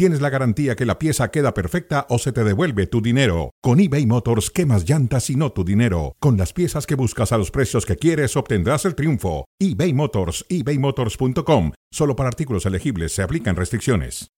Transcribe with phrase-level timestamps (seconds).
[0.00, 3.50] tienes la garantía que la pieza queda perfecta o se te devuelve tu dinero.
[3.60, 6.16] Con eBay Motors, quemas llantas y no tu dinero.
[6.20, 9.44] Con las piezas que buscas a los precios que quieres, obtendrás el triunfo.
[9.58, 11.72] eBay Motors, ebaymotors.com.
[11.92, 14.30] Solo para artículos elegibles se aplican restricciones.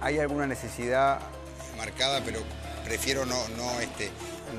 [0.00, 1.20] ¿Hay alguna necesidad
[1.78, 2.40] marcada, pero
[2.84, 4.10] prefiero no, no, este,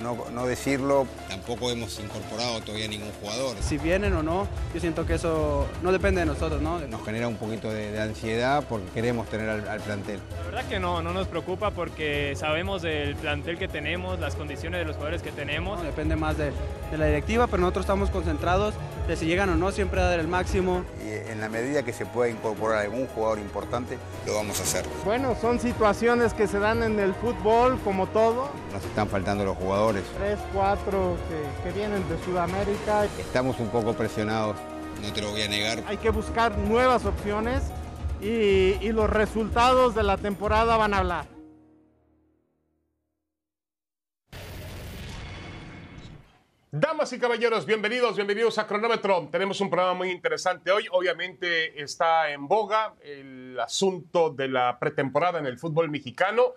[0.02, 1.06] no, no decirlo?
[1.30, 3.56] Tampoco hemos incorporado todavía ningún jugador.
[3.62, 6.80] Si vienen o no, yo siento que eso no depende de nosotros, ¿no?
[6.80, 10.20] Nos genera un poquito de, de ansiedad porque queremos tener al, al plantel.
[10.38, 14.80] La verdad que no, no nos preocupa porque sabemos del plantel que tenemos, las condiciones
[14.80, 15.80] de los jugadores que tenemos.
[15.80, 16.52] No, depende más de,
[16.92, 18.74] de la directiva, pero nosotros estamos concentrados
[19.08, 20.84] de si llegan o no, siempre a dar el máximo.
[21.06, 24.86] Y en la medida que se pueda incorporar algún jugador importante, lo vamos a hacer.
[25.04, 28.50] Bueno, son situaciones que se dan en el fútbol, como todo.
[28.74, 30.04] Nos están faltando los jugadores.
[30.18, 33.06] Tres, cuatro que, que vienen de Sudamérica.
[33.20, 34.58] Estamos un poco presionados,
[35.00, 35.84] no te lo voy a negar.
[35.86, 37.62] Hay que buscar nuevas opciones
[38.20, 41.28] y, y los resultados de la temporada van a hablar.
[46.72, 49.30] Damas y caballeros, bienvenidos, bienvenidos a Cronómetro.
[49.32, 50.88] Tenemos un programa muy interesante hoy.
[50.92, 56.54] Obviamente está en boga el asunto de la pretemporada en el fútbol mexicano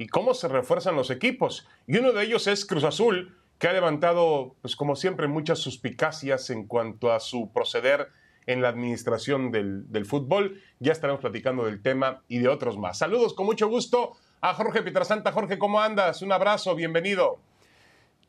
[0.00, 1.68] y cómo se refuerzan los equipos.
[1.86, 6.48] Y uno de ellos es Cruz Azul, que ha levantado, pues como siempre, muchas suspicacias
[6.48, 8.08] en cuanto a su proceder
[8.46, 10.62] en la administración del, fútbol.
[10.78, 12.96] Ya estaremos platicando del tema y de otros más.
[12.96, 15.32] Saludos con mucho gusto a Jorge Pietrasanta.
[15.32, 16.22] Jorge, ¿cómo andas?
[16.22, 17.38] Un abrazo, bienvenido.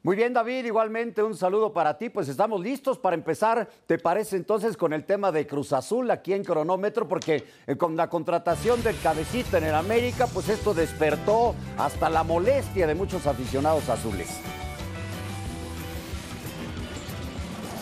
[0.04, 2.10] Muy bien, David, igualmente un saludo para ti.
[2.10, 6.34] Pues estamos listos para empezar, ¿te parece entonces con el tema de Cruz Azul aquí
[6.34, 7.08] en cronómetro?
[7.08, 12.24] Porque eh, con la contratación del cabecita en el América, pues esto despertó hasta la
[12.24, 14.28] molestia de muchos aficionados azules.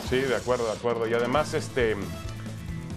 [0.09, 1.07] Sí, de acuerdo, de acuerdo.
[1.07, 1.95] Y además, este,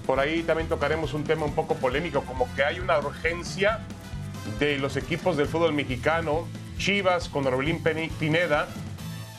[0.04, 3.86] por ahí también tocaremos un tema un poco polémico, como que hay una urgencia
[4.58, 7.80] de los equipos del fútbol mexicano, Chivas con Orbelín
[8.18, 8.66] Pineda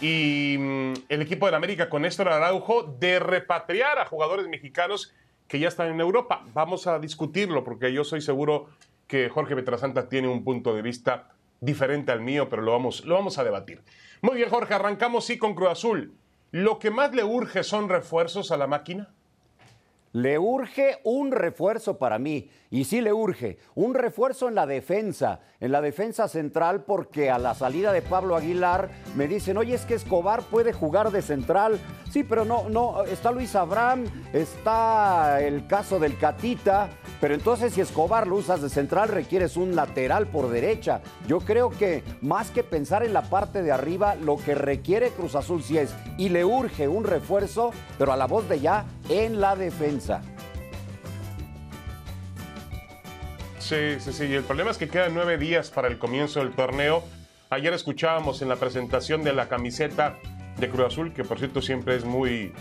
[0.03, 5.13] y mm, el equipo del América con Néstor Araujo, de repatriar a jugadores mexicanos
[5.47, 6.43] que ya están en Europa.
[6.53, 8.67] Vamos a discutirlo porque yo soy seguro
[9.07, 11.29] que Jorge Petrasanta tiene un punto de vista
[11.61, 13.81] diferente al mío, pero lo vamos, lo vamos a debatir.
[14.21, 16.13] Muy bien, Jorge, arrancamos sí con Cruz Azul.
[16.51, 19.09] ¿Lo que más le urge son refuerzos a la máquina?
[20.13, 25.39] Le urge un refuerzo para mí, y sí le urge, un refuerzo en la defensa,
[25.59, 29.85] en la defensa central, porque a la salida de Pablo Aguilar me dicen, oye, es
[29.85, 31.79] que Escobar puede jugar de central.
[32.11, 37.81] Sí, pero no, no, está Luis Abraham, está el caso del Catita, pero entonces si
[37.81, 41.01] Escobar lo usas de central requieres un lateral por derecha.
[41.27, 45.33] Yo creo que más que pensar en la parte de arriba, lo que requiere Cruz
[45.33, 49.39] Azul sí es, y le urge un refuerzo, pero a la voz de ya, en
[49.41, 50.21] la defensa.
[53.59, 54.25] Sí, sí, sí.
[54.25, 57.03] Y el problema es que quedan nueve días para el comienzo del torneo.
[57.49, 60.17] Ayer escuchábamos en la presentación de la camiseta
[60.57, 62.51] de Cruz Azul, que por cierto siempre es muy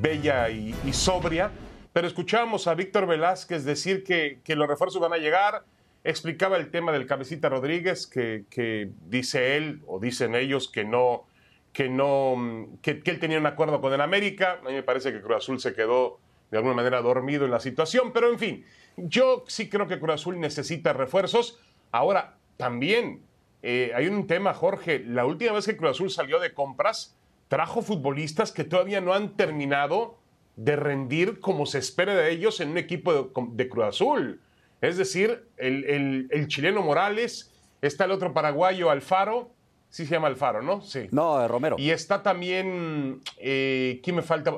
[0.00, 1.50] bella y, sobria,
[1.92, 5.64] pero escuchábamos a Víctor Velázquez decir que, que los refuerzos van a llegar.
[6.02, 11.26] Explicaba el tema del cabecita Rodríguez, que, que dice él o dicen ellos que no,
[11.74, 14.60] que no, que, que él tenía un acuerdo con el América.
[14.64, 16.18] A mí me parece que Cruz Azul se quedó
[16.50, 18.64] de alguna manera dormido en la situación, pero en fin,
[18.96, 21.58] yo sí creo que Cruz Azul necesita refuerzos.
[21.90, 23.22] Ahora, también
[23.62, 27.16] eh, hay un tema, Jorge, la última vez que Cruz Azul salió de compras,
[27.48, 30.16] trajo futbolistas que todavía no han terminado
[30.56, 34.40] de rendir como se espera de ellos en un equipo de, de Cruz Azul.
[34.80, 37.52] Es decir, el, el- el chileno Morales,
[37.82, 39.50] está el otro paraguayo Alfaro,
[39.94, 40.80] sí se llama Alfaro, ¿no?
[40.80, 41.06] Sí.
[41.12, 41.76] No, eh, Romero.
[41.78, 44.52] Y está también, eh, ¿quién me falta?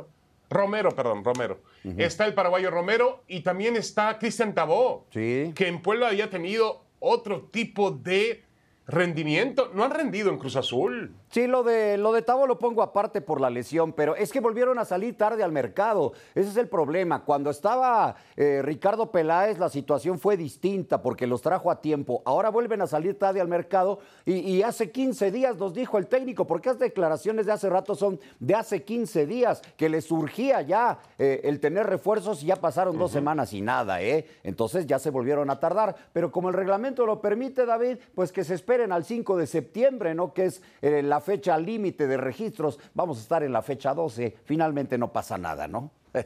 [0.48, 1.58] Romero, perdón, Romero.
[1.98, 5.52] Está el paraguayo Romero y también está Cristian Tabó, Sí.
[5.54, 8.42] que en Puebla había tenido otro tipo de
[8.86, 9.70] rendimiento.
[9.74, 11.14] No han rendido en Cruz Azul.
[11.30, 14.40] Sí, lo de, lo de Tavo lo pongo aparte por la lesión, pero es que
[14.40, 16.12] volvieron a salir tarde al mercado.
[16.34, 17.24] Ese es el problema.
[17.24, 22.22] Cuando estaba eh, Ricardo Peláez, la situación fue distinta porque los trajo a tiempo.
[22.24, 26.06] Ahora vuelven a salir tarde al mercado y, y hace 15 días nos dijo el
[26.06, 30.62] técnico, porque las declaraciones de hace rato son de hace 15 días, que le surgía
[30.62, 34.26] ya eh, el tener refuerzos y ya pasaron dos semanas y nada, ¿eh?
[34.42, 35.96] Entonces ya se volvieron a tardar.
[36.12, 40.14] Pero como el reglamento lo permite, David, pues que se esperen al 5 de septiembre,
[40.14, 40.34] ¿no?
[40.34, 42.78] Que es eh, la fecha límite de registros.
[42.92, 44.36] Vamos a estar en la fecha 12.
[44.44, 45.90] Finalmente no pasa nada, ¿no?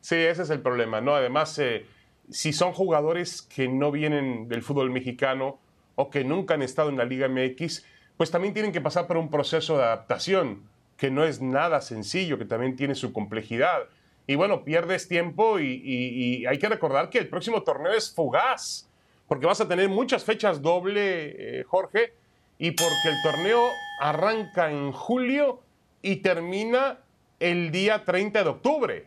[0.00, 1.16] sí, ese es el problema, ¿no?
[1.16, 1.84] Además, eh,
[2.30, 5.58] si son jugadores que no vienen del fútbol mexicano
[5.96, 7.84] o que nunca han estado en la Liga MX,
[8.16, 10.62] pues también tienen que pasar por un proceso de adaptación,
[10.96, 13.88] que no es nada sencillo, que también tiene su complejidad.
[14.28, 18.86] Y bueno, pierdes tiempo y, hay que recordar que el próximo torneo es fugaz,
[19.26, 22.12] porque vas a tener muchas fechas doble, eh, Jorge,
[22.58, 23.70] y porque el torneo
[24.00, 25.62] arranca en julio
[26.02, 26.98] y termina
[27.40, 29.06] el día 30 de octubre.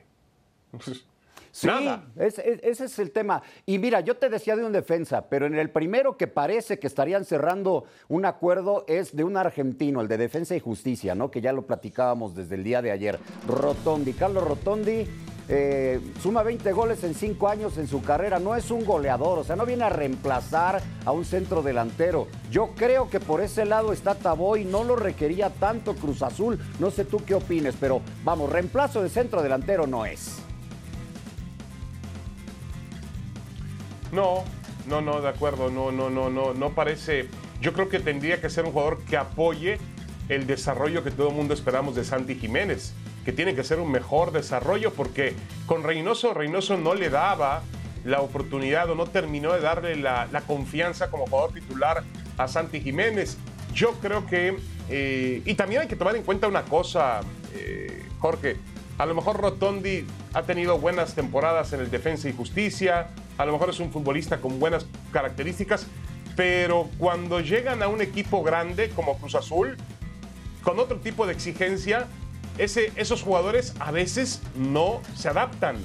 [1.51, 1.69] Sí,
[2.17, 3.41] ese es el tema.
[3.65, 6.87] Y mira, yo te decía de un defensa, pero en el primero que parece que
[6.87, 11.29] estarían cerrando un acuerdo es de un argentino, el de Defensa y Justicia, ¿no?
[11.29, 13.19] Que ya lo platicábamos desde el día de ayer.
[13.47, 15.07] Rotondi, Carlos Rotondi.
[15.53, 19.43] Eh, suma 20 goles en 5 años en su carrera, no es un goleador, o
[19.43, 22.27] sea, no viene a reemplazar a un centro delantero.
[22.49, 26.89] Yo creo que por ese lado está Taboy, no lo requería tanto Cruz Azul, no
[26.89, 30.41] sé tú qué opines, pero vamos, reemplazo de centro delantero no es.
[34.11, 34.43] No,
[34.87, 37.27] no, no, de acuerdo, no, no, no, no, no parece.
[37.61, 39.77] Yo creo que tendría que ser un jugador que apoye
[40.29, 42.93] el desarrollo que todo el mundo esperamos de Santi Jiménez,
[43.25, 45.35] que tiene que ser un mejor desarrollo porque
[45.65, 47.61] con Reynoso, Reynoso no le daba
[48.03, 52.03] la oportunidad o no terminó de darle la, confianza como jugador titular
[52.37, 53.37] a Santi Jiménez.
[53.73, 54.57] Yo creo que,
[54.89, 57.21] eh, y también hay que tomar en cuenta una cosa,
[57.53, 58.57] eh, Jorge,
[58.97, 63.09] a lo mejor Rotondi ha tenido buenas temporadas en el Defensa y Justicia,
[63.41, 65.87] a lo mejor es un futbolista con buenas características,
[66.35, 69.77] pero cuando llegan a un equipo grande como Cruz Azul,
[70.63, 72.07] con otro tipo de exigencia,
[72.57, 75.77] esos jugadores a veces no se adaptan,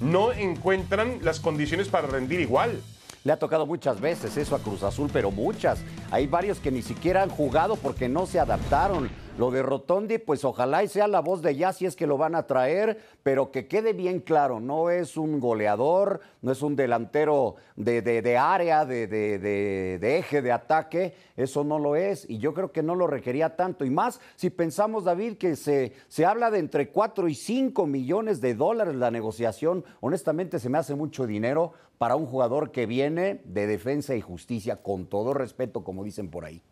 [0.00, 2.80] no encuentran las condiciones para rendir igual.
[3.24, 5.80] Le ha tocado muchas veces eso a Cruz Azul, pero muchas.
[6.10, 9.10] Hay varios que ni siquiera han jugado porque no se adaptaron.
[9.38, 12.18] Lo de Rotondi, pues ojalá y sea la voz de ya si es que lo
[12.18, 16.76] van a traer, pero que quede bien claro, no es un goleador, no es un
[16.76, 22.52] delantero de, de, área, de, de, eje de ataque, eso no lo es, y yo
[22.52, 23.86] creo que no lo requería tanto.
[23.86, 28.42] Y más si pensamos, David, que se, se habla de entre 4 y 5 millones
[28.42, 33.40] de dólares la negociación, honestamente se me hace mucho dinero para un jugador que viene
[33.46, 36.62] de defensa y justicia, con todo respeto, como dicen por ahí.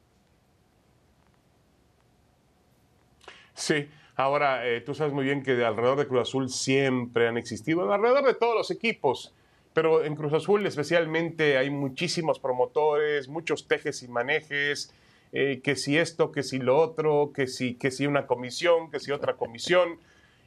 [3.54, 7.92] Sí, ahora eh, tú sabes muy bien que alrededor de Cruz Azul siempre han existido,
[7.92, 9.32] alrededor de todos los equipos,
[9.72, 14.92] pero en Cruz Azul especialmente hay muchísimos promotores, muchos tejes y manejes,
[15.32, 18.98] eh, que si esto, que si lo otro, que si, que si una comisión, que
[18.98, 19.98] si otra comisión.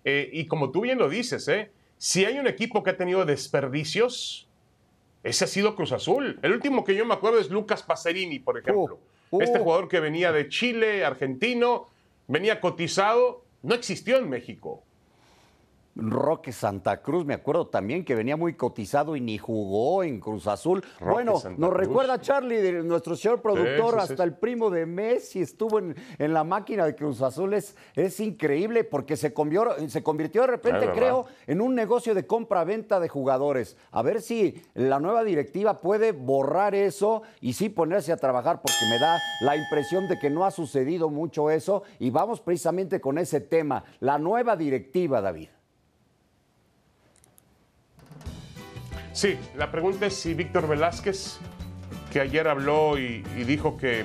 [0.03, 1.49] Eh, y como tú bien lo dices,
[1.97, 4.47] si hay un equipo que ha tenido desperdicios,
[5.23, 6.37] ese ha sido Cruz Azul.
[6.41, 8.99] El último que yo me acuerdo es Lucas Pacerini, por ejemplo.
[9.31, 9.63] Uh, este uh.
[9.63, 11.87] jugador que venía de Chile, argentino,
[12.27, 14.83] venía cotizado, no existió en México.
[15.95, 20.47] Roque Santa Cruz, me acuerdo también que venía muy cotizado y ni jugó en Cruz
[20.47, 20.83] Azul.
[20.99, 26.43] bueno, nos recuerda Charlie, nuestro señor productor, hasta el primo de Messi estuvo en, la
[26.43, 27.53] máquina de Cruz Azul.
[27.53, 27.75] Es,
[28.19, 33.09] increíble porque se convirtió, se convirtió de repente, creo, en un negocio de compra-venta de
[33.09, 33.77] jugadores.
[33.91, 38.85] A ver si la nueva directiva puede borrar eso y sí ponerse a trabajar porque
[38.89, 41.83] me da la impresión de que no ha sucedido mucho eso.
[41.99, 45.49] Y vamos precisamente con ese tema, la nueva directiva, David.
[49.13, 51.37] Sí, la pregunta es si Víctor Velázquez,
[52.11, 54.03] que ayer habló y, dijo que,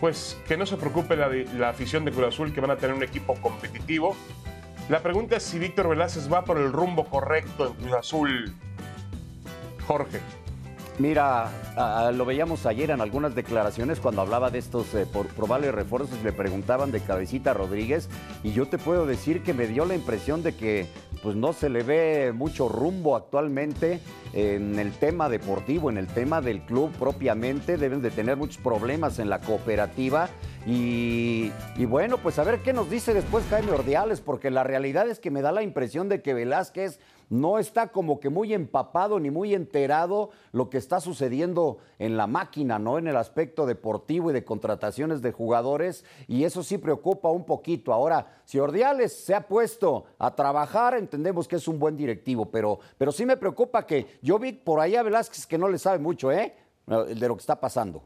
[0.00, 2.96] pues, que no se preocupe la, la afición de Cruz Azul, que van a tener
[2.96, 4.16] un equipo competitivo.
[4.88, 8.54] La pregunta es si Víctor Velázquez va por el rumbo correcto en Cruz Azul.
[9.86, 10.20] Jorge.
[11.00, 11.48] Mira,
[12.12, 16.92] lo veíamos ayer en algunas declaraciones cuando hablaba de estos eh, probables refuerzos, le preguntaban
[16.92, 18.10] de Cabecita Rodríguez
[18.42, 20.88] y yo te puedo decir que me dio la impresión de que
[21.22, 24.00] pues no se le ve mucho rumbo actualmente
[24.34, 29.18] en el tema deportivo, en el tema del club propiamente, deben de tener muchos problemas
[29.18, 30.28] en la cooperativa.
[30.66, 35.08] Y, y, bueno, pues a ver qué nos dice después Jaime Ordiales, porque la realidad
[35.08, 39.18] es que me da la impresión de que Velázquez no está como que muy empapado
[39.20, 42.98] ni muy enterado lo que está sucediendo en la máquina, ¿no?
[42.98, 47.92] En el aspecto deportivo y de contrataciones de jugadores, y eso sí preocupa un poquito.
[47.92, 52.80] Ahora, si Ordiales se ha puesto a trabajar, entendemos que es un buen directivo, pero,
[52.98, 56.00] pero sí me preocupa que yo vi por ahí a Velázquez que no le sabe
[56.00, 56.54] mucho, ¿eh?
[56.86, 58.02] De lo que está pasando.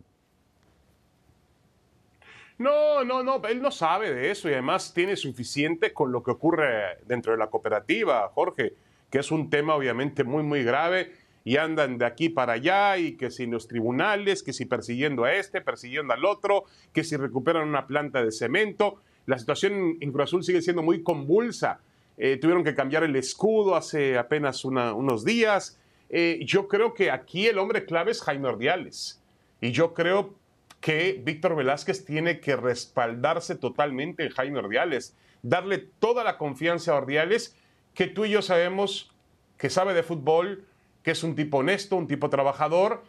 [2.58, 6.30] No, no, no, él no sabe de eso y además tiene suficiente con lo que
[6.30, 8.74] ocurre dentro de la cooperativa, Jorge
[9.14, 11.12] que es un tema obviamente muy, muy grave
[11.44, 15.34] y andan de aquí para allá y que si los tribunales, que si persiguiendo a
[15.34, 18.98] este, persiguiendo al otro, que si recuperan una planta de cemento.
[19.26, 21.78] La situación en Cruz Azul sigue siendo muy convulsa.
[22.18, 25.78] eh, tuvieron que cambiar el escudo hace apenas unos días.
[26.10, 29.22] Eh, yo creo que aquí el hombre clave es Jaime Ordiales.
[29.60, 30.34] Y yo creo
[30.80, 36.96] que Víctor Velázquez tiene que respaldarse totalmente en Jaime Ordiales, darle toda la confianza a
[36.96, 37.56] Ordiales,
[37.94, 39.12] que tú y yo sabemos
[39.56, 40.66] que sabe de fútbol,
[41.02, 43.04] que es un tipo honesto, un tipo trabajador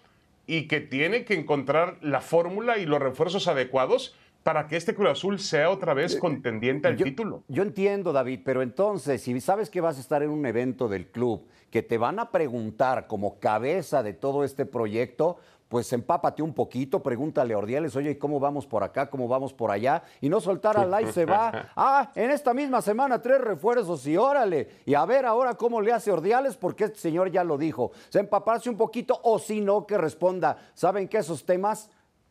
[0.48, 5.10] y que tiene que encontrar la fórmula y los refuerzos adecuados para que este Cruz
[5.10, 7.44] Azul sea otra vez eh, contendiente al título.
[7.48, 11.08] Yo entiendo, David, pero entonces, si sabes que vas a estar en un evento del
[11.08, 16.54] club, que te van a preguntar como cabeza de todo este proyecto, pues empápate un
[16.54, 19.10] poquito, pregúntale a Ordiales, oye, ¿cómo vamos por acá?
[19.10, 20.04] ¿Cómo vamos por allá?
[20.22, 21.70] Y no soltar al live se va.
[21.78, 24.70] Ah, en esta misma semana tres refuerzos y órale.
[24.86, 27.92] Y a ver ahora cómo le hace Ordiales, porque este señor ya lo dijo.
[28.10, 30.58] Se empaparse un poquito o si no, que responda.
[30.74, 31.90] ¿Saben que esos temas?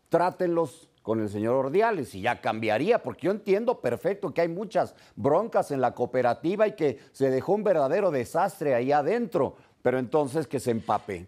[0.09, 4.95] Trátenlos con el señor Ordiales y ya cambiaría, porque yo entiendo perfecto que hay muchas
[5.17, 10.47] broncas en la cooperativa y que se dejó un verdadero desastre ahí adentro, pero entonces
[10.47, 11.27] que se empape.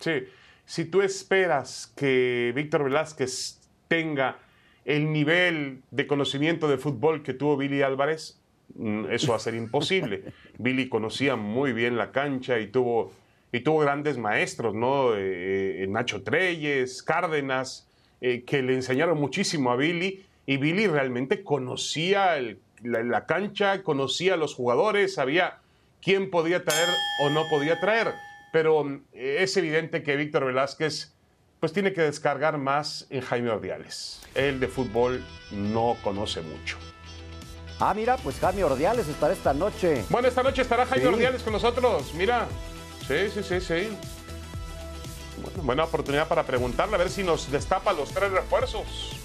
[0.00, 0.24] Sí,
[0.64, 4.38] si tú esperas que Víctor Velázquez tenga
[4.84, 8.40] el nivel de conocimiento de fútbol que tuvo Billy Álvarez,
[8.74, 10.24] mm, eso va a ser imposible.
[10.58, 13.12] Billy conocía muy bien la cancha y tuvo
[13.52, 15.14] y tuvo grandes maestros, ¿no?
[15.16, 17.88] Eh, eh, Nacho Treyes, Cárdenas,
[18.20, 22.36] eh, que le enseñaron muchísimo a Billy y Billy realmente conocía
[22.82, 25.58] la, cancha, conocía a los jugadores, sabía
[26.00, 26.88] quién podía traer
[27.22, 28.14] o no podía traer,
[28.52, 31.14] pero es evidente que Víctor Velázquez
[31.60, 34.22] pues tiene que descargar más en Jaime Ordiales.
[34.34, 36.78] Él de fútbol no conoce mucho.
[37.78, 40.04] Ah, mira, pues Jaime Ordiales estará esta noche.
[40.08, 42.46] Bueno, esta noche estará Jaime Ordiales con nosotros, mira.
[43.06, 43.88] Sí, sí, sí, sí.
[45.62, 49.16] buena oportunidad para preguntarle a ver si nos destapa los tres refuerzos.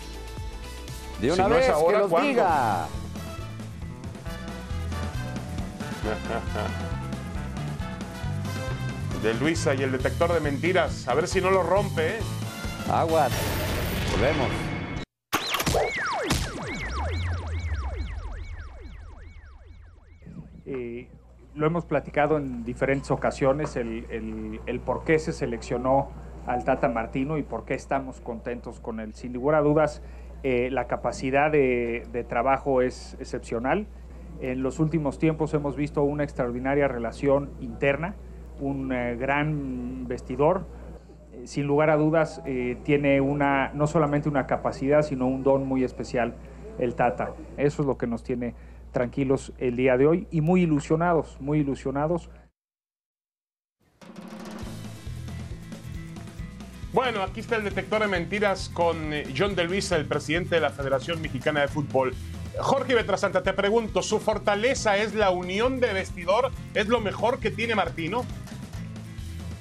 [1.22, 2.88] De una vez, que los diga.
[9.26, 11.08] de Luisa y el detector de mentiras.
[11.08, 12.10] A ver si no lo rompe.
[12.10, 12.20] ¿eh?
[12.92, 13.32] Aguas.
[14.12, 14.48] Volvemos.
[20.68, 21.10] Eh,
[21.56, 26.12] lo hemos platicado en diferentes ocasiones, el, por qué se seleccionó
[26.46, 29.16] al Tata Martino y por qué estamos contentos con él.
[29.16, 30.04] Sin ninguna dudas,
[30.44, 33.88] eh, la capacidad de, trabajo es excepcional.
[34.40, 38.16] En los últimos tiempos hemos visto una extraordinaria relación interna,
[38.60, 40.66] un eh, gran vestidor.
[41.34, 42.42] Eh, sin lugar a dudas,
[42.84, 46.36] tiene una, no solamente una capacidad, sino un don muy especial
[46.80, 47.34] el Tata.
[47.58, 48.56] Eso es lo que nos tiene
[48.92, 52.30] tranquilos el día de hoy y muy ilusionados, muy ilusionados.
[56.96, 60.70] Bueno, aquí está el detector de mentiras con eh, John De el presidente de la
[60.70, 62.16] Federación Mexicana de Fútbol.
[62.58, 66.52] Jorge Betrasanta, te pregunto, ¿su fortaleza es la unión de vestidor?
[66.74, 68.24] ¿Es lo mejor que tiene Martino?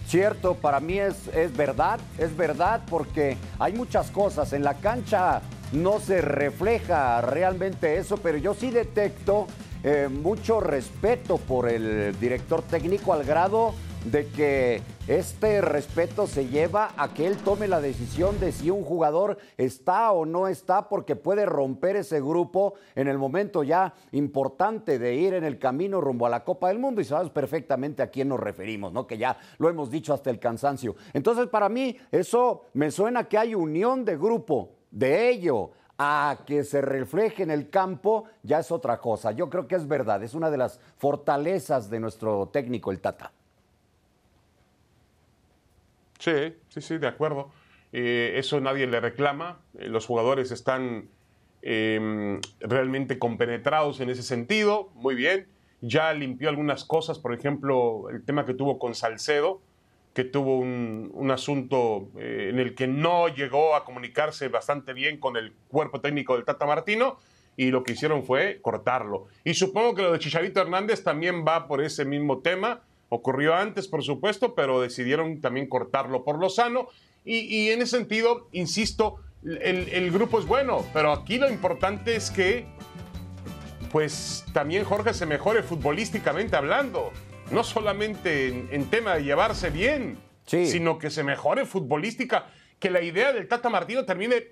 [0.07, 4.53] Cierto, para mí es, es verdad, es verdad porque hay muchas cosas.
[4.53, 5.41] En la cancha
[5.73, 9.47] no se refleja realmente eso, pero yo sí detecto
[9.83, 16.93] eh, mucho respeto por el director técnico al grado de que este respeto se lleva
[16.97, 21.17] a que él tome la decisión de si un jugador está o no está, porque
[21.17, 26.27] puede romper ese grupo en el momento ya importante de ir en el camino rumbo
[26.27, 29.07] a la Copa del Mundo y sabes perfectamente a quién nos referimos, ¿no?
[29.07, 30.97] Que ya lo hemos dicho hasta el cansancio.
[31.13, 36.65] Entonces, para mí, eso me suena que hay unión de grupo de ello a que
[36.65, 39.33] se refleje en el campo ya es otra cosa.
[39.33, 43.33] Yo creo que es verdad, es una de las fortalezas de nuestro técnico, el Tata.
[46.25, 47.51] Sí, sí, sí, de acuerdo.
[47.93, 49.61] Eh, eso nadie le reclama.
[49.79, 51.11] Eh, los jugadores están
[51.61, 54.91] em, realmente compenetrados en ese sentido.
[54.95, 55.47] Muy bien.
[55.83, 59.61] Ya limpió algunas cosas, por ejemplo, el tema que tuvo con Salcedo
[60.15, 65.37] que tuvo un, asunto eh, en el que no llegó a comunicarse bastante bien con
[65.37, 67.19] el cuerpo técnico del Tata Martino
[67.57, 69.27] y lo que hicieron fue cortarlo.
[69.43, 72.83] Y supongo que lo de Chicharito Hernández también va por ese mismo tema.
[73.15, 76.89] Ocurrió antes, por supuesto, pero decidieron también cortarlo por lo sano.
[77.25, 82.31] Y, en ese sentido, insisto, el, el grupo es bueno, pero aquí lo importante es
[82.31, 82.67] que,
[83.91, 87.13] pues también Jorge se mejore futbolísticamente hablando
[87.51, 92.47] no solamente en, tema de llevarse bien, sino que se mejore futbolística,
[92.79, 94.49] que la idea del Tata Martino termine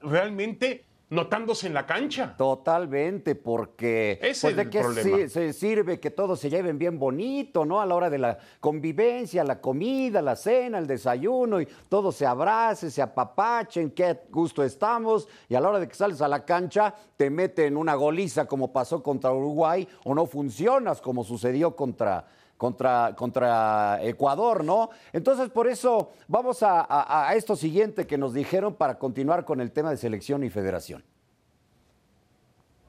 [0.00, 2.34] realmente notándose en la cancha.
[2.36, 7.64] Totalmente, porque Ese pues, es el si- se sirve que todos se lleven bien bonito,
[7.64, 7.80] ¿no?
[7.80, 12.26] A la hora de la convivencia, la comida, la cena, el desayuno, y todos se
[12.26, 16.44] abracen, se apapachen, qué gusto estamos, y a la hora de que sales a la
[16.44, 22.26] cancha, te meten una goliza como pasó contra Uruguay, o no funcionas como sucedió contra,
[22.56, 24.90] contra, contra Ecuador, ¿no?
[25.12, 29.70] Entonces, por eso vamos a, a- esto siguiente que nos dijeron para continuar con el
[29.72, 31.02] tema de selección y federación.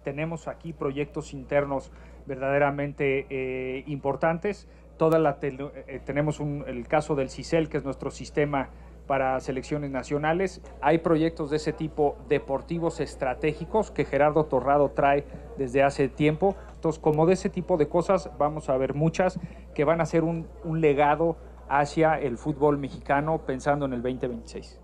[0.04, 1.92] tenemos aquí proyectos internos
[2.28, 4.68] verdaderamente eh, importantes.
[4.98, 8.70] Toda la eh, tenemos el caso del CICEL, que es nuestro sistema
[9.08, 10.62] para selecciones nacionales.
[10.82, 15.26] Hay proyectos de ese tipo deportivos estratégicos que Gerardo Torrado trae
[15.58, 16.56] desde hace tiempo.
[16.74, 19.40] Entonces, como de ese tipo de cosas, vamos a ver muchas
[19.74, 24.82] que van a ser un, un legado hacia el fútbol mexicano pensando en el 2026.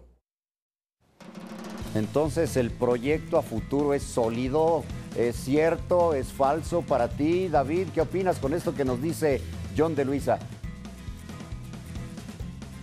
[1.93, 4.83] Entonces, el proyecto a futuro es sólido,
[5.17, 7.49] es cierto, es falso para ti.
[7.49, 9.41] David, ¿qué opinas con esto que nos dice
[9.77, 10.39] John de Luisa?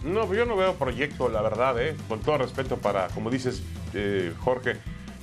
[0.04, 1.96] No, yo no veo proyecto, la verdad, ¿eh?
[2.08, 3.62] Con todo respeto para, como dices,
[3.94, 4.76] eh, Jorge,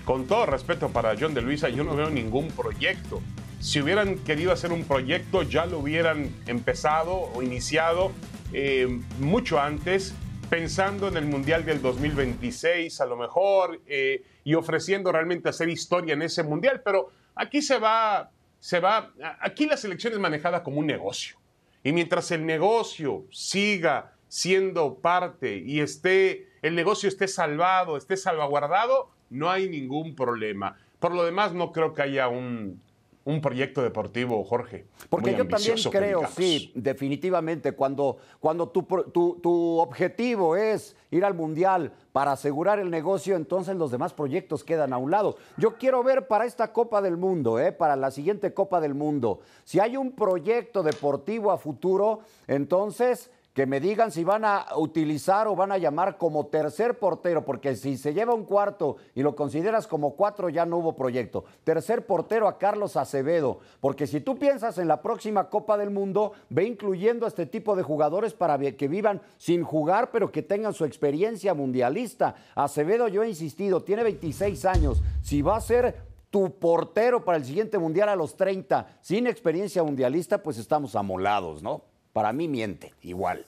[0.04, 3.22] con todo respeto para John de Luisa, yo no veo ningún proyecto.
[3.60, 8.12] Si hubieran querido hacer un proyecto, ya lo hubieran empezado o iniciado
[8.54, 10.14] eh, mucho antes,
[10.50, 16.14] pensando en el Mundial del 2026 a lo mejor, eh, y ofreciendo realmente hacer historia
[16.14, 16.82] en ese Mundial.
[16.84, 18.30] Pero aquí se va,
[18.60, 21.38] se va, aquí la selección es manejada como un negocio.
[21.82, 29.08] Y mientras el negocio siga siendo parte y esté, el negocio esté salvado, esté salvaguardado,
[29.30, 30.76] no hay ningún problema.
[31.00, 32.82] Por lo demás, no creo que haya un,
[33.24, 34.88] un proyecto deportivo, Jorge.
[35.10, 36.36] Porque muy yo también creo, digamos.
[36.36, 42.90] sí, definitivamente, cuando, cuando tu, tu- tu objetivo es ir al Mundial para asegurar el
[42.90, 45.38] negocio, entonces los demás proyectos quedan a un lado.
[45.56, 47.72] Yo quiero ver para esta Copa del Mundo, ¿eh?
[47.72, 53.66] para la siguiente Copa del Mundo, si hay un proyecto deportivo a futuro, entonces que
[53.66, 57.96] me digan si van a utilizar o van a llamar como tercer portero, porque si
[57.96, 61.46] se lleva un cuarto y lo consideras como cuatro, ya no hubo proyecto.
[61.64, 66.34] Tercer portero a Carlos Acevedo, porque si tú piensas en la próxima Copa del Mundo,
[66.50, 70.74] ve incluyendo a este tipo de jugadores para que vivan sin jugar, pero que tengan
[70.74, 72.36] su experiencia mundialista.
[72.56, 75.02] Acevedo, yo he insistido, tiene 26 años.
[75.22, 75.96] Si va a ser
[76.30, 81.64] tu portero para el siguiente mundial a los 30 sin experiencia mundialista, pues estamos amolados,
[81.64, 81.95] ¿no?
[82.16, 83.46] Para mí miente, igual.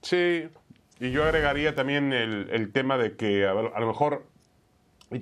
[0.00, 0.48] Sí,
[1.00, 4.28] y yo agregaría también el, tema de que a, lo mejor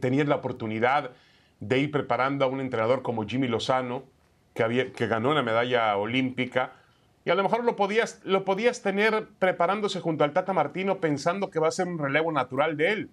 [0.03, 1.13] tenías la oportunidad
[1.61, 4.05] de ir preparando a un entrenador como Jimmy Lozano,
[4.53, 6.75] que, había, que ganó una medalla olímpica,
[7.25, 11.49] y a lo mejor lo podías, lo podías tener preparándose junto al Tata Martino pensando
[11.49, 13.11] que va a ser un relevo natural de él.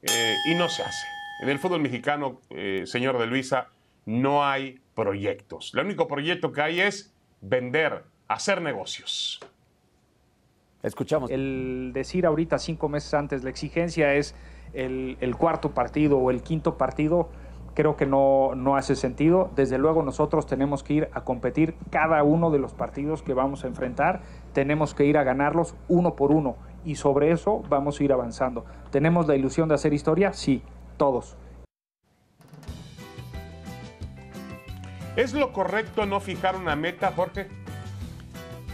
[0.00, 1.06] Eh, y no se hace.
[1.42, 3.68] En el fútbol mexicano, eh, señor de Luisa,
[4.06, 5.72] no hay proyectos.
[5.74, 9.40] El único proyecto que hay es vender, hacer negocios.
[10.82, 11.30] Escuchamos.
[11.30, 14.34] El decir ahorita, cinco meses antes, la exigencia es
[14.72, 17.28] el, el cuarto partido o el quinto partido,
[17.74, 19.50] creo que no, no hace sentido.
[19.56, 23.64] Desde luego nosotros tenemos que ir a competir cada uno de los partidos que vamos
[23.64, 28.04] a enfrentar, tenemos que ir a ganarlos uno por uno y sobre eso vamos a
[28.04, 28.64] ir avanzando.
[28.90, 30.32] ¿Tenemos la ilusión de hacer historia?
[30.32, 30.62] Sí,
[30.96, 31.36] todos.
[35.16, 37.48] ¿Es lo correcto no fijar una meta, Jorge?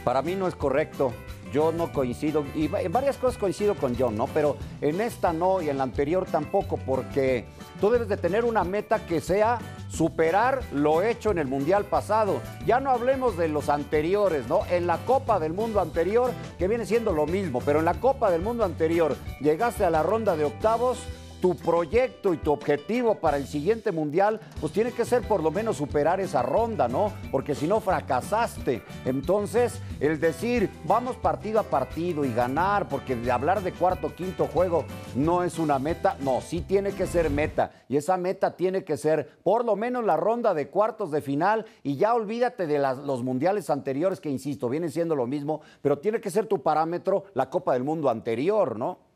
[0.04, 1.12] Para mí no es correcto.
[1.52, 4.26] Yo no coincido, y en varias cosas coincido con John, ¿no?
[4.26, 7.44] Pero en esta no y en la anterior tampoco, porque
[7.78, 9.58] tú debes de tener una meta que sea
[9.90, 12.40] superar lo hecho en el Mundial pasado.
[12.64, 14.60] Ya no hablemos de los anteriores, ¿no?
[14.70, 18.30] En la Copa del Mundo anterior, que viene siendo lo mismo, pero en la Copa
[18.30, 21.00] del Mundo anterior llegaste a la ronda de octavos,
[21.42, 25.50] tu proyecto y tu objetivo para el siguiente mundial, pues tiene que ser por lo
[25.50, 27.12] menos superar esa ronda, ¿no?
[27.32, 28.82] Porque si no fracasaste.
[29.04, 34.84] Entonces, el decir, vamos partido a partido y ganar, porque hablar de cuarto, quinto juego
[35.16, 37.72] no es una meta, no, sí tiene que ser meta.
[37.88, 41.66] Y esa meta tiene que ser por lo menos la ronda de cuartos de final
[41.82, 46.20] y ya olvídate de los mundiales anteriores que, insisto, vienen siendo lo mismo, pero tiene
[46.20, 49.11] que ser tu parámetro la Copa del Mundo anterior, ¿no?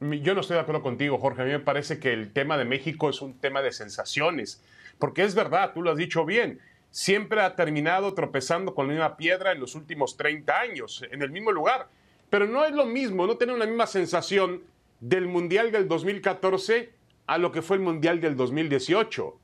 [0.00, 1.42] Yo no estoy de acuerdo contigo, Jorge.
[1.42, 4.62] A mí me parece que el tema de México es un tema de sensaciones.
[4.98, 6.60] Porque es verdad, tú lo has dicho bien.
[6.90, 11.30] Siempre ha terminado tropezando con la misma piedra en los últimos 30 años, en el
[11.30, 11.88] mismo lugar.
[12.30, 14.62] Pero no es lo mismo, no tiene la misma sensación
[15.00, 16.92] del Mundial del 2014
[17.26, 19.38] a lo que fue el Mundial del 2018.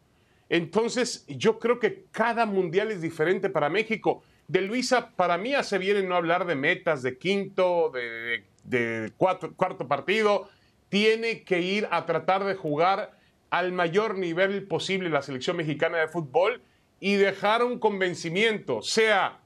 [0.49, 4.23] Entonces, yo creo que cada mundial es diferente para México.
[4.47, 9.13] De Luisa, para mí hace bien en no hablar de metas de quinto, de, de
[9.17, 10.49] cuatro- cuarto partido.
[10.91, 13.13] tiene que ir a tratar de jugar
[13.51, 16.63] al mayor nivel posible la selección mexicana de fútbol
[17.01, 19.39] y dejar un convencimiento, sea,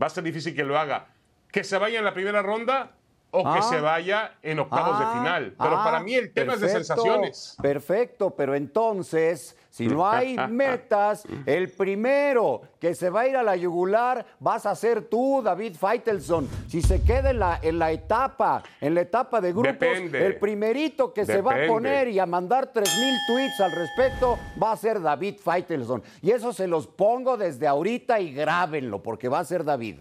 [0.00, 1.06] va a ser difícil que lo haga,
[1.52, 2.96] que se vaya en la primera ronda
[3.30, 3.62] o que Ah.
[3.62, 5.54] se vaya en octavos Ah, de final.
[5.56, 7.56] Pero ah, para mí el tema es de sensaciones.
[7.62, 13.42] Perfecto, pero entonces, si no hay metas, el primero que se va a ir a
[13.42, 16.48] la yugular vas a ser tú, David Feitelson.
[16.68, 20.26] Si se queda en la, en la etapa, en la etapa de grupos, Depende.
[20.26, 24.72] el primerito que se va a poner y a mandar 3.000 tweets al respecto va
[24.72, 26.02] a ser David Feitelson.
[26.20, 30.00] Y eso se los pongo desde ahorita y grábenlo, porque va a ser David.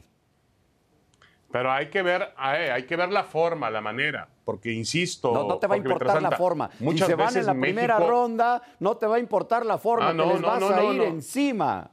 [1.51, 2.21] Pero hay que ver,
[2.55, 5.77] eh, hay que ver la forma, la manera, porque insisto, No, no te va a
[5.77, 6.69] importar la forma.
[6.77, 9.77] Si Muchas se van veces en la primera ronda, no te va a importar la
[9.79, 11.89] forma, Ah, no, que les no, vas a ir encima.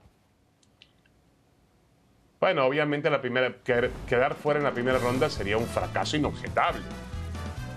[2.38, 6.82] Bueno, obviamente la primera quedar- fuera en la primera ronda sería un fracaso inobjetable.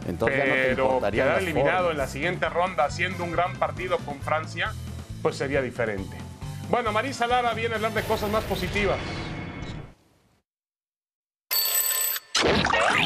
[0.08, 1.92] Entonces ya no te Pero quedar eliminado formas.
[1.92, 4.74] en la siguiente ronda haciendo un gran partido con Francia,
[5.22, 6.18] pues sería diferente.
[6.70, 8.98] Bueno, Marisa Lara viene a hablar de cosas más positivas.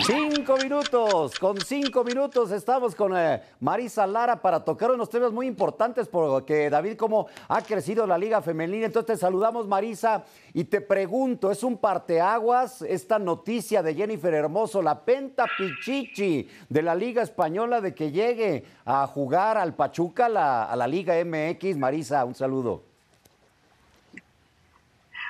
[0.06, 5.48] Cinco minutos, con cinco minutos estamos con eh, Marisa Lara para tocar unos temas muy
[5.48, 8.86] importantes porque David, cómo ha crecido la liga femenina.
[8.86, 14.82] Entonces te saludamos Marisa y te pregunto, ¿es un parteaguas esta noticia de Jennifer Hermoso,
[14.82, 20.76] la penta pichichi de la liga española de que llegue a jugar al Pachuca, a
[20.76, 21.78] la liga MX?
[21.78, 22.92] Marisa, un saludo.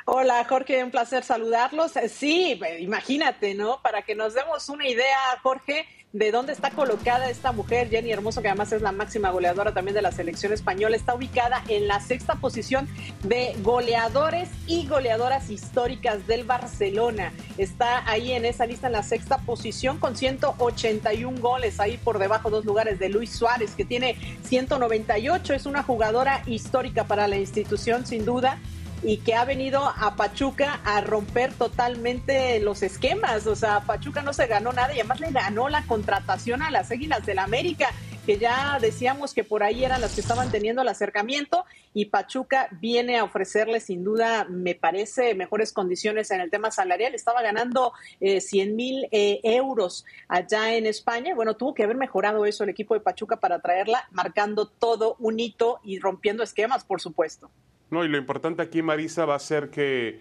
[0.06, 1.96] Hola Jorge, un placer saludarlos.
[1.96, 3.82] Eh, Sí, imagínate, ¿no?
[3.82, 8.42] Para que nos demos una idea, Jorge, de dónde está colocada esta mujer, Jenny Hermoso,
[8.42, 12.02] que además es la máxima goleadora también de la selección española, está ubicada en la
[12.02, 12.90] sexta posición
[13.24, 17.32] de goleadores y goleadoras históricas del Barcelona.
[17.58, 22.50] Está ahí en esa lista en la sexta posición con 181 goles, ahí por debajo
[22.50, 25.54] dos lugares de Luis Suárez, que tiene 198.
[25.54, 28.60] Es una jugadora histórica para la institución, sin duda
[29.04, 33.48] y que ha venido a Pachuca a romper totalmente los esquemas.
[33.48, 36.90] O sea, Pachuca no se ganó nada y además le ganó la contratación a las
[36.90, 37.90] Águilas del América,
[38.26, 42.70] que ya decíamos que por ahí eran las que estaban teniendo el acercamiento y Pachuca
[42.72, 47.14] viene a ofrecerle sin duda, me parece, mejores condiciones en el tema salarial.
[47.14, 51.36] Estaba ganando eh, 100 mil eh, euros allá en España.
[51.36, 55.42] Bueno, tuvo que haber mejorado eso el equipo de Pachuca para traerla, marcando todo un
[55.42, 57.52] hito y rompiendo esquemas, por supuesto.
[57.90, 60.20] No, y lo importante aquí, Marisa, va a ser que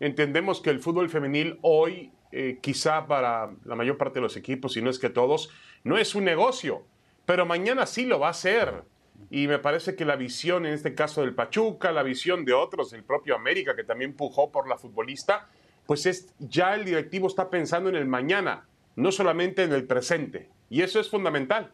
[0.00, 4.72] entendemos que el fútbol femenil hoy, eh, quizá para la mayor parte de los equipos,
[4.72, 5.50] si no es que todos,
[5.84, 6.84] no es un negocio,
[7.26, 8.84] pero mañana sí lo va a ser.
[9.30, 12.92] Y me parece que la visión, en este caso del Pachuca, la visión de otros,
[12.92, 15.48] el propio América, que también pujó por la futbolista,
[15.86, 20.48] pues es ya el directivo está pensando en el mañana, no solamente en el presente.
[20.68, 21.72] Y eso es fundamental.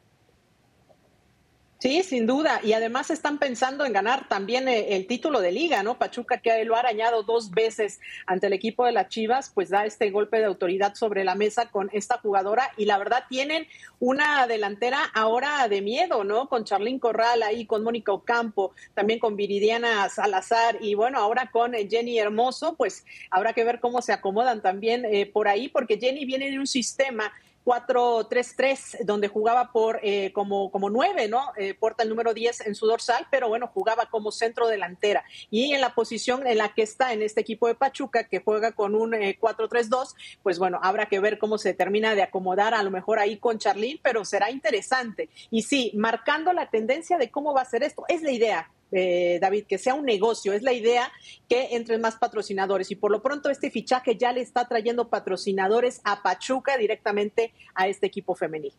[1.81, 2.61] Sí, sin duda.
[2.65, 5.97] Y además están pensando en ganar también eh, el título de liga, ¿no?
[5.97, 9.87] Pachuca, que lo ha arañado dos veces ante el equipo de las Chivas, pues da
[9.87, 12.73] este golpe de autoridad sobre la mesa con esta jugadora.
[12.77, 13.69] Y la verdad tienen
[14.01, 16.49] una delantera ahora de miedo, ¿no?
[16.49, 21.77] Con Charlín Corral ahí, con Mónica Ocampo, también con Viridiana Salazar y bueno, ahora con
[21.77, 25.97] eh, Jenny Hermoso, pues habrá que ver cómo se acomodan también eh, por ahí, porque
[25.97, 27.33] Jenny viene de un sistema
[27.69, 31.53] 4-3-3, donde jugaba por eh, como, como 9, ¿no?
[31.59, 35.23] Eh, porta el número 10 en su dorsal, pero bueno, jugaba como centro delantera.
[35.51, 38.73] Y en la posición en la que está en este equipo de Pachuca, que juega
[38.73, 42.83] con un eh, 4-3-2, pues bueno, habrá que ver cómo se termina de acomodar, a
[42.83, 45.29] lo mejor ahí con Charlín, pero será interesante.
[45.51, 48.71] Y sí, marcando la tendencia de cómo va a ser esto, es la idea.
[48.93, 51.11] Eh, David, que sea un negocio, es la idea
[51.49, 56.01] que entren más patrocinadores y por lo pronto este fichaje ya le está trayendo patrocinadores
[56.05, 58.73] a Pachuca directamente a este equipo femenil.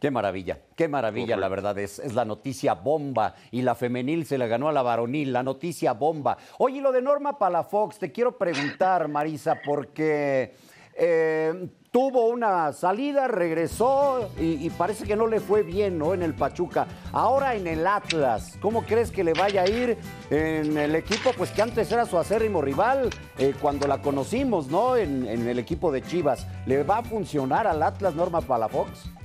[0.00, 3.34] Qué maravilla, qué maravilla, la verdad, es, es la noticia bomba.
[3.50, 6.36] Y la femenil se la ganó a la varonil, la noticia bomba.
[6.58, 10.54] Oye, y lo de Norma Palafox, te quiero preguntar, Marisa, porque
[10.94, 16.12] eh, tuvo una salida, regresó y, parece que no le fue bien, ¿no?
[16.12, 16.86] En el Pachuca.
[17.10, 19.96] Ahora en el Atlas, ¿cómo crees que le vaya a ir
[20.28, 21.30] en el equipo?
[21.34, 24.94] Pues que antes era su acérrimo rival eh, cuando la conocimos, ¿no?
[24.98, 26.46] En, en el equipo de Chivas.
[26.66, 29.15] ¿Le va a funcionar al Atlas Norma Palafox?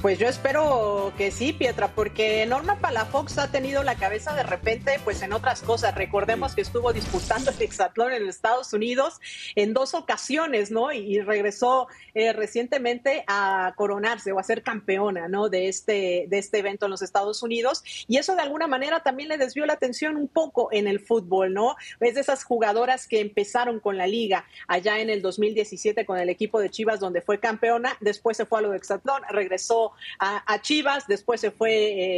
[0.00, 4.98] Pues yo espero que sí, Pietra, porque Norma Palafox ha tenido la cabeza de repente
[5.04, 5.94] pues en otras cosas.
[5.94, 9.20] Recordemos que estuvo disputando el hexatlón en Estados Unidos
[9.54, 10.92] en dos ocasiones, ¿no?
[10.92, 15.50] Y, regresó eh, recientemente a coronarse o a ser campeona, ¿no?
[15.50, 17.84] De este, de este evento en los Estados Unidos.
[18.08, 21.52] Y eso de alguna manera también le desvió la atención un poco en el fútbol,
[21.52, 21.76] ¿no?
[22.00, 26.30] Es de esas jugadoras que empezaron con la liga allá en el 2017 con el
[26.30, 29.81] equipo de Chivas donde fue campeona, después se fue a lo de hexatlón, regresó
[30.18, 31.72] a, Chivas, después se fue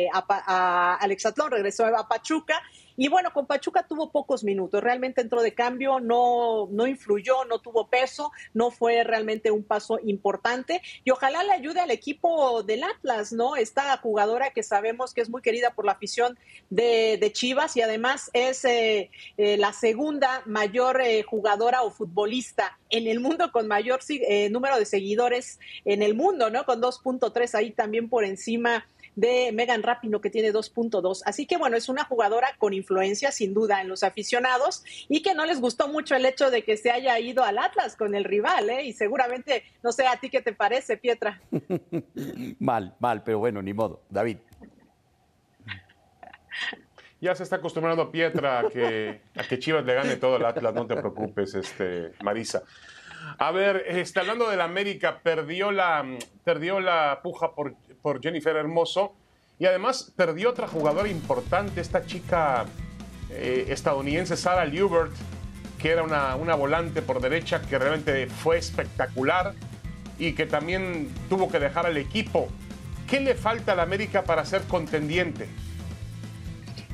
[0.04, 1.12] eh, a, a, al
[1.50, 2.60] regresó a Pachuca
[2.96, 7.58] y bueno, con Pachuca tuvo pocos minutos, realmente entró de cambio, no, no influyó, no
[7.58, 12.84] tuvo peso, no fue realmente un paso importante y ojalá le ayude al equipo del
[12.84, 13.56] Atlas, ¿no?
[13.56, 16.38] Esta jugadora que sabemos que es muy querida por la afición
[16.70, 23.18] de, Chivas y además es eh, eh, la segunda mayor jugadora o futbolista en el
[23.18, 24.00] mundo con mayor
[24.50, 26.64] número de seguidores en el mundo, ¿no?
[26.64, 31.22] Con 2.3 ahí también por encima de Megan Rapino, que tiene 2.2.
[31.24, 35.34] Así que bueno, es una jugadora con influencia sin duda en los aficionados y que
[35.34, 38.24] no les gustó mucho el hecho de que se haya ido al Atlas con el
[38.24, 38.84] rival, ¿eh?
[38.84, 41.40] Y seguramente, no sé, ¿a ti qué te parece, Pietra?
[42.58, 44.02] mal, mal, pero bueno, ni modo.
[44.10, 44.38] David.
[47.20, 50.74] Ya se está acostumbrando Pietra a que, a que Chivas le gane todo al Atlas,
[50.74, 52.62] no te preocupes, este, Marisa.
[53.38, 56.04] A ver, está hablando del América, perdió la,
[56.44, 57.74] perdió la puja por,
[58.04, 59.14] por Jennifer Hermoso
[59.58, 62.66] y además perdió otra jugadora importante, esta chica
[63.30, 65.10] eh, estadounidense, Sarah Liubert,
[65.78, 69.54] que era una, una volante por derecha que realmente fue espectacular
[70.18, 72.48] y que también tuvo que dejar al equipo.
[73.08, 75.48] ¿Qué le falta al América para ser contendiente?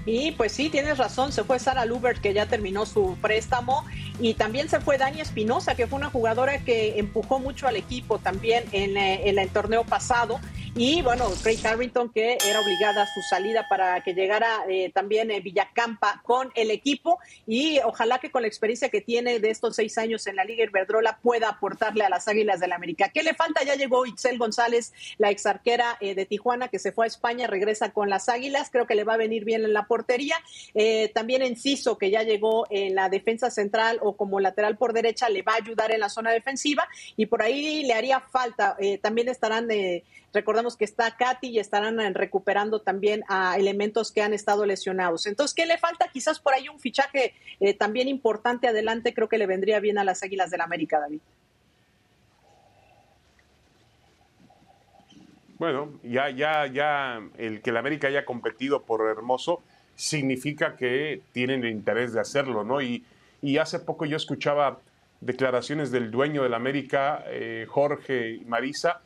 [0.06, 3.84] Y pues sí, tienes razón, se fue Sara Lubert que ya terminó su préstamo
[4.20, 8.18] y también se fue Dani Espinosa que fue una jugadora que empujó mucho al equipo
[8.20, 10.38] también en, eh, en el torneo pasado
[10.76, 15.30] y bueno, Craig Harrington que era obligada a su salida para que llegara eh, también
[15.32, 19.74] eh, Villacampa con el equipo y ojalá que con la experiencia que tiene de estos
[19.74, 23.08] seis años en la Liga Iberdrola pueda aportarle a las Águilas del la América.
[23.08, 23.64] ¿Qué le falta?
[23.64, 27.90] Ya llegó Itzel González, la exarquera eh, de Tijuana que se fue a España, regresa
[27.90, 30.36] con las Águilas, creo que le va a venir bien en la portería.
[31.12, 35.42] también Enciso que ya llegó en la defensa central o como lateral por derecha le
[35.42, 38.76] va a ayudar en la zona defensiva y por ahí le haría falta.
[39.02, 39.66] también estarán
[40.78, 45.26] Que está Katy y estarán eh, recuperando también a elementos que han estado lesionados.
[45.26, 46.08] Entonces, ¿qué le falta?
[46.12, 50.04] Quizás por ahí un fichaje eh, también importante adelante, creo que le vendría bien a
[50.04, 51.20] las Águilas del América, David.
[55.58, 59.62] Bueno, ya, ya, ya, el que el América haya competido por Hermoso
[59.94, 62.80] significa que tienen el interés de hacerlo, ¿no?
[62.80, 63.04] Y,
[63.42, 64.78] y hace poco yo escuchaba
[65.20, 69.02] declaraciones del dueño del América, eh, Jorge Marisa,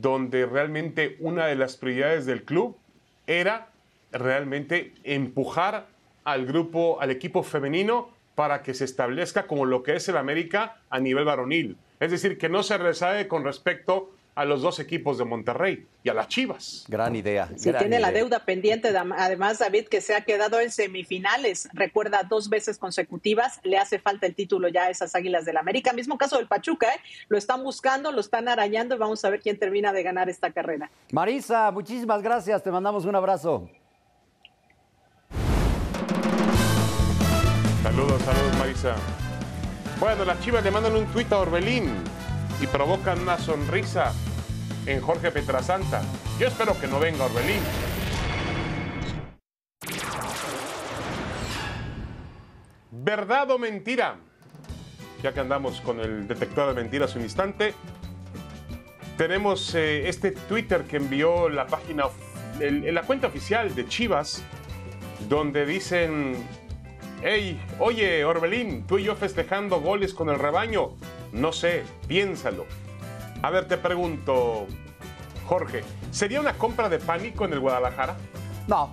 [0.00, 2.76] donde realmente una de las prioridades del club
[3.26, 3.68] era
[4.10, 5.86] realmente empujar
[6.24, 10.80] al grupo, al equipo femenino para que se establezca como lo que es el América
[10.88, 11.76] a nivel varonil.
[12.00, 16.08] Es decir, que no se rezague con respecto a los dos equipos de Monterrey y
[16.08, 16.84] a las Chivas.
[16.88, 17.50] Gran idea.
[17.56, 22.48] Sí, tiene la deuda pendiente, además David, que se ha quedado en semifinales, recuerda dos
[22.48, 25.92] veces consecutivas, le hace falta el título ya a esas Águilas del América.
[25.92, 27.00] Mismo caso del Pachuca, ¿eh?
[27.28, 30.50] lo están buscando, lo están arañando y vamos a ver quién termina de ganar esta
[30.50, 30.90] carrera.
[31.12, 33.68] Marisa, muchísimas gracias, te mandamos un abrazo.
[37.82, 38.96] Saludos, saludos Marisa.
[40.00, 41.92] Bueno, las Chivas le mandan un tuit a Orbelín
[42.62, 44.12] y provocan una sonrisa
[44.86, 46.00] en Jorge Petrasanta.
[46.38, 47.60] Yo espero que no venga Orbelín.
[52.92, 54.16] ¿Verdad o mentira?
[55.22, 57.74] Ya que andamos con el detector de mentiras un instante,
[59.18, 62.04] tenemos eh, este Twitter que envió la página,
[62.60, 64.42] la cuenta oficial de Chivas,
[65.28, 66.36] donde dicen,
[67.22, 70.92] hey, oye Orbelín, tú y yo festejando goles con el rebaño,
[71.32, 72.66] no sé, piénsalo.
[73.42, 74.66] A ver, te pregunto,
[75.46, 78.16] Jorge, ¿sería una compra de pánico en el Guadalajara?
[78.68, 78.90] No,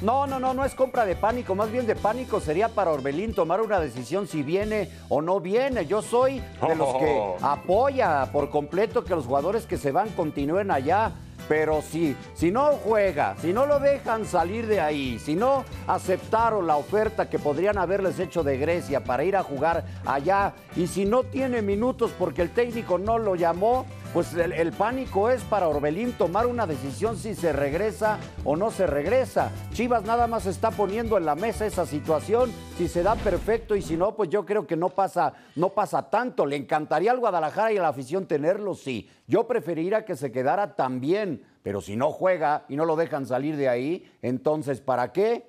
[0.00, 3.34] no, no, no, no es compra de pánico, más bien de pánico sería para Orbelín
[3.34, 5.86] tomar una decisión si viene o no viene.
[5.86, 7.36] Yo soy de los que oh.
[7.40, 11.12] apoya por completo que los jugadores que se van continúen allá.
[11.48, 16.66] Pero si, si no juega, si no lo dejan salir de ahí, si no aceptaron
[16.66, 21.04] la oferta que podrían haberles hecho de Grecia para ir a jugar allá, y si
[21.04, 26.12] no tiene minutos porque el técnico no lo llamó, pues el, pánico es para Orbelín
[26.12, 29.50] tomar una decisión si se regresa o no se regresa.
[29.72, 33.80] Chivas nada más está poniendo en la mesa esa situación, si se da perfecto y
[33.80, 36.44] si no, pues yo creo que no pasa, no pasa tanto.
[36.44, 39.08] Le encantaría al Guadalajara y a la afición tenerlo, sí.
[39.26, 43.56] Yo preferiría que se quedara también, Pero si no juega y no lo dejan salir
[43.56, 45.48] de ahí, entonces ¿para qué?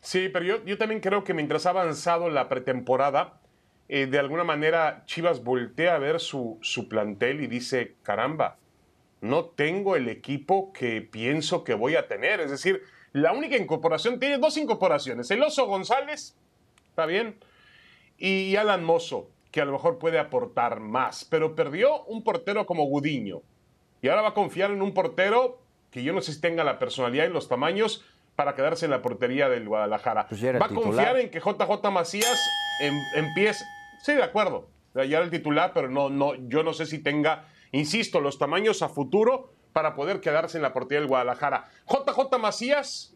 [0.00, 3.39] Sí, pero yo, yo también creo que mientras ha avanzado la pretemporada,
[3.92, 8.56] eh, de alguna manera Chivas voltea a ver su, su plantel y dice, caramba,
[9.20, 12.38] no tengo el equipo que pienso que voy a tener.
[12.38, 16.36] Es decir, la única incorporación, tiene dos incorporaciones, el Oso González,
[16.88, 17.40] está bien,
[18.16, 22.84] y Alan Mozo, que a lo mejor puede aportar más, pero perdió un portero como
[22.84, 23.42] Gudiño.
[24.02, 25.58] Y ahora va a confiar en un portero
[25.90, 28.04] que yo no sé si tenga la personalidad y los tamaños
[28.36, 30.28] para quedarse en la portería del Guadalajara.
[30.28, 32.38] Pues va a confiar en que JJ Macías
[32.82, 33.64] em- empiece.
[34.02, 34.68] Sí, de acuerdo.
[34.94, 38.82] Ya era el titular, pero no, no, yo no sé si tenga, insisto, los tamaños
[38.82, 41.68] a futuro para poder quedarse en la portería del Guadalajara.
[41.86, 43.14] JJ Macías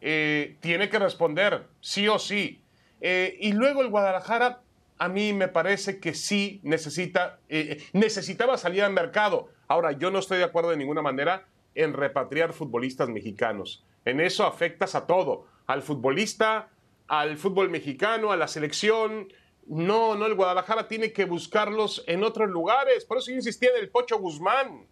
[0.00, 2.62] eh, tiene que responder, sí o sí.
[3.00, 4.62] Eh, y luego el Guadalajara,
[4.98, 9.48] a mí me parece que sí necesita, eh, necesitaba salir al mercado.
[9.66, 13.84] Ahora, yo no estoy de acuerdo de ninguna manera en repatriar futbolistas mexicanos.
[14.04, 16.70] En eso afectas a todo, al futbolista,
[17.06, 19.28] al fútbol mexicano, a la selección.
[19.68, 23.04] No, no, el Guadalajara tiene que buscarlos en otros lugares.
[23.04, 24.86] Por eso yo insistía en el Pocho Guzmán.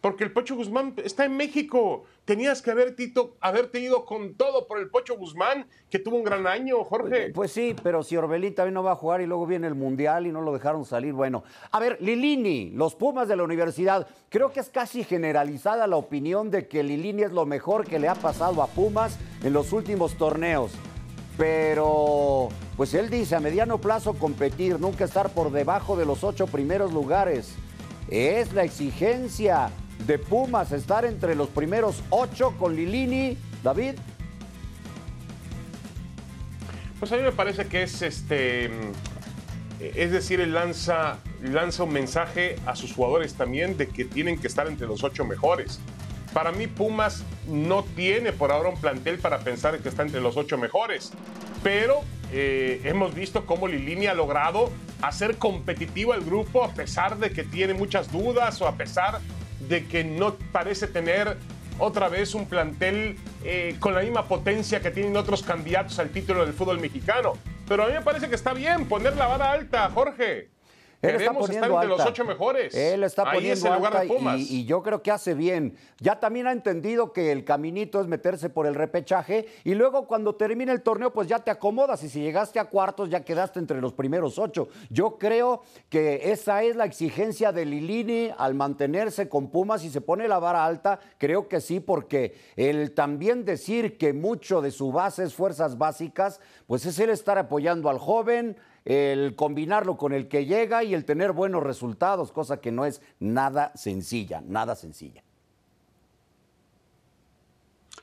[0.00, 2.04] Porque el Pocho Guzmán está en México.
[2.24, 6.24] Tenías que haber tito, haberte ido con todo por el Pocho Guzmán, que tuvo un
[6.24, 7.30] gran año, Jorge.
[7.32, 10.26] Pues sí, pero si Orbelín también no va a jugar y luego viene el Mundial
[10.26, 11.44] y no lo dejaron salir, bueno.
[11.70, 16.50] A ver, Lilini, los Pumas de la universidad, creo que es casi generalizada la opinión
[16.50, 20.16] de que Lilini es lo mejor que le ha pasado a Pumas en los últimos
[20.16, 20.72] torneos.
[21.38, 26.46] Pero, pues él dice, a mediano plazo competir, nunca estar por debajo de los ocho
[26.46, 27.54] primeros lugares.
[28.08, 29.70] Es la exigencia
[30.06, 33.38] de Pumas estar entre los primeros ocho con Lilini.
[33.62, 33.94] David.
[36.98, 38.70] Pues a mí me parece que es este.
[39.80, 44.46] Es decir, él lanza, lanza un mensaje a sus jugadores también de que tienen que
[44.46, 45.80] estar entre los ocho mejores.
[46.32, 50.36] Para mí, Pumas no tiene por ahora un plantel para pensar que está entre los
[50.36, 51.12] ocho mejores.
[51.62, 52.00] Pero
[52.32, 54.70] eh, hemos visto cómo Lilini ha logrado
[55.02, 59.20] hacer competitivo al grupo a pesar de que tiene muchas dudas o a pesar
[59.68, 61.36] de que no parece tener
[61.78, 66.44] otra vez un plantel eh, con la misma potencia que tienen otros candidatos al título
[66.44, 67.34] del fútbol mexicano.
[67.68, 70.51] Pero a mí me parece que está bien poner la vara alta, Jorge.
[71.02, 72.10] Él está estar poniendo entre los alta.
[72.10, 72.74] ocho mejores.
[72.74, 74.38] Él está Ahí poniendo es el lugar alta de Pumas.
[74.40, 75.76] y, y yo creo que hace bien.
[75.98, 80.36] Ya también ha entendido que el caminito es meterse por el repechaje y luego cuando
[80.36, 83.80] termine el torneo pues ya te acomodas y si llegaste a cuartos ya quedaste entre
[83.80, 84.68] los primeros ocho.
[84.90, 90.00] Yo creo que esa es la exigencia de Lilini al mantenerse con Pumas y se
[90.00, 91.00] pone la vara alta.
[91.18, 96.38] Creo que sí porque el también decir que mucho de su base es fuerzas básicas
[96.66, 101.04] pues es el estar apoyando al joven, el combinarlo con el que llega y el
[101.04, 105.22] tener buenos resultados, cosa que no es nada sencilla, nada sencilla.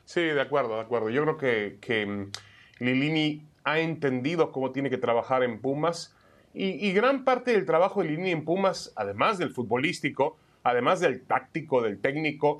[0.05, 1.09] Sí, de acuerdo, de acuerdo.
[1.09, 2.31] Yo creo que, que mm,
[2.79, 6.15] Lilini ha entendido cómo tiene que trabajar en Pumas
[6.53, 11.81] y, gran parte del trabajo de Lilini en Pumas, además del futbolístico, además del táctico,
[11.81, 12.57] del técnico,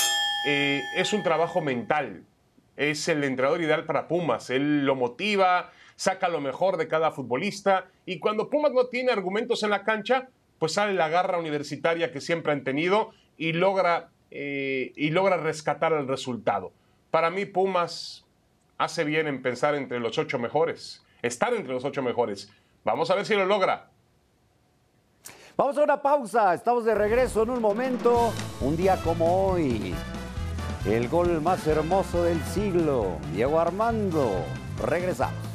[0.48, 2.24] eh, es un trabajo mental.
[2.78, 4.52] Es el entrenador ideal para Pumas.
[4.52, 9.64] Él lo motiva, saca lo mejor de cada futbolista y cuando Pumas no tiene argumentos
[9.64, 14.94] en la cancha, pues sale la garra universitaria que siempre han tenido y logra, eh,
[14.96, 16.72] y logra rescatar el resultado.
[17.12, 18.26] Para mí Pumas
[18.78, 22.50] hace bien en pensar entre los ocho mejores, estar entre los ocho mejores.
[22.86, 23.90] Vamos a ver si lo logra.
[25.58, 28.32] Vamos a una pausa, estamos de regreso en un momento,
[28.62, 29.94] un día como hoy.
[30.86, 34.46] El gol más hermoso del siglo, Diego Armando.
[34.82, 35.49] Regresamos.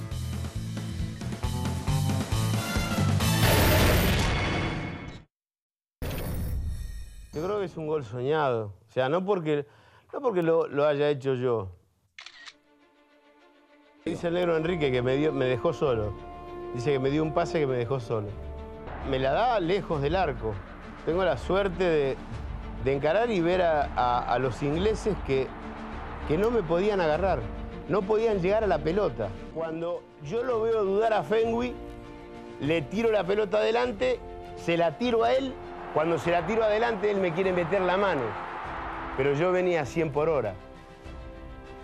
[7.65, 8.73] Es un gol soñado.
[8.89, 9.67] O sea, no porque,
[10.13, 11.71] no porque lo, haya hecho yo.
[14.05, 16.13] Dice el negro Enrique que me, dejó solo.
[16.75, 18.29] Dice que me dio un pase que me dejó solo.
[19.11, 20.55] Me la da lejos del arco.
[21.07, 22.17] Tengo la suerte
[22.85, 25.49] de, encarar y ver a los ingleses que,
[26.29, 27.41] que no me podían agarrar.
[27.89, 29.29] No podían llegar a la pelota.
[29.55, 31.75] Cuando yo lo veo dudar a Fenwi,
[32.61, 34.19] le tiro la pelota adelante,
[34.57, 35.53] se la tiro a él.
[35.95, 38.23] Cuando se la tiro adelante, él me quiere meter la mano.
[39.17, 40.55] Pero yo venía a 100 por hora.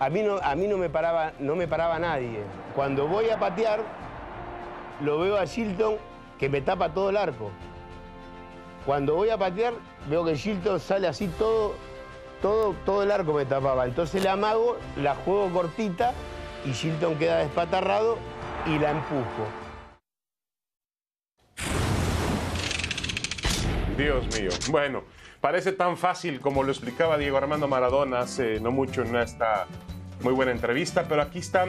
[0.00, 2.40] A mí no, a mí no, me, paraba, no me paraba nadie.
[2.74, 3.80] Cuando voy a patear,
[5.00, 5.96] lo veo a Shilton
[6.40, 7.52] que me tapa todo el arco.
[8.84, 9.74] Cuando voy a patear,
[10.08, 11.74] veo que Shilton sale así todo,
[12.42, 13.84] todo, todo el arco me tapaba.
[13.84, 16.14] Entonces la amago, la juego cortita
[16.64, 18.16] y Shilton queda despatarrado
[18.66, 19.59] y la empujo.
[24.00, 24.50] Dios mío.
[24.70, 25.04] Bueno,
[25.42, 29.66] parece tan fácil como lo explicaba Diego Armando Maradona hace no mucho en esta
[30.22, 31.68] muy buena entrevista, pero aquí están,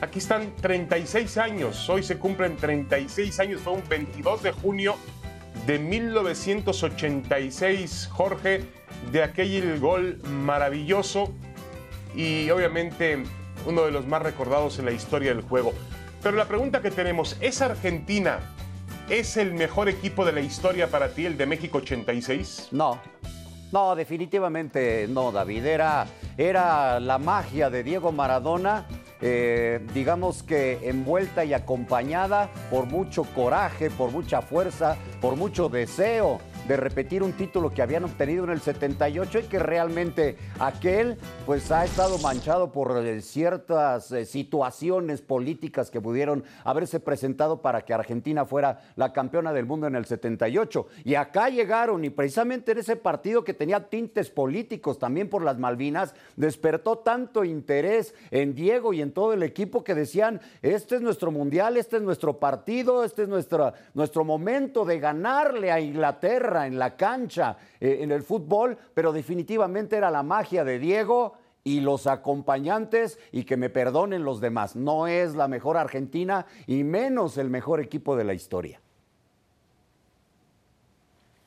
[0.00, 1.90] aquí están 36 años.
[1.90, 4.96] Hoy se cumplen 36 años, fue un 22 de junio
[5.66, 8.64] de 1986, Jorge,
[9.12, 11.34] de aquel gol maravilloso
[12.14, 13.22] y obviamente
[13.66, 15.74] uno de los más recordados en la historia del juego.
[16.22, 18.55] Pero la pregunta que tenemos, ¿es Argentina
[19.08, 22.70] ¿Es el mejor equipo de la historia para ti el de México 86?
[22.72, 23.00] No.
[23.70, 25.64] No, definitivamente no, David.
[25.64, 28.88] Era, era la magia de Diego Maradona,
[29.20, 36.40] eh, digamos que envuelta y acompañada por mucho coraje, por mucha fuerza, por mucho deseo
[36.66, 41.70] de repetir un título que habían obtenido en el 78 y que realmente aquel pues
[41.70, 47.94] ha estado manchado por eh, ciertas eh, situaciones políticas que pudieron haberse presentado para que
[47.94, 50.88] Argentina fuera la campeona del mundo en el 78.
[51.04, 55.58] Y acá llegaron y precisamente en ese partido que tenía tintes políticos también por las
[55.58, 61.00] Malvinas, despertó tanto interés en Diego y en todo el equipo que decían, este es
[61.00, 66.55] nuestro mundial, este es nuestro partido, este es nuestro, nuestro momento de ganarle a Inglaterra
[66.64, 71.34] en la cancha, eh, en el fútbol, pero definitivamente era la magia de Diego
[71.66, 74.76] y los acompañantes y que me perdonen los demás.
[74.76, 78.80] No es la mejor Argentina y menos el mejor equipo de la historia.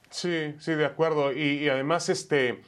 [0.10, 1.32] Sí, sí, de acuerdo.
[1.32, 2.62] Y, además, este,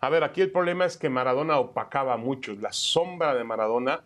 [0.00, 2.54] a ver, aquí el problema es que Maradona opacaba mucho.
[2.54, 4.02] La sombra de Maradona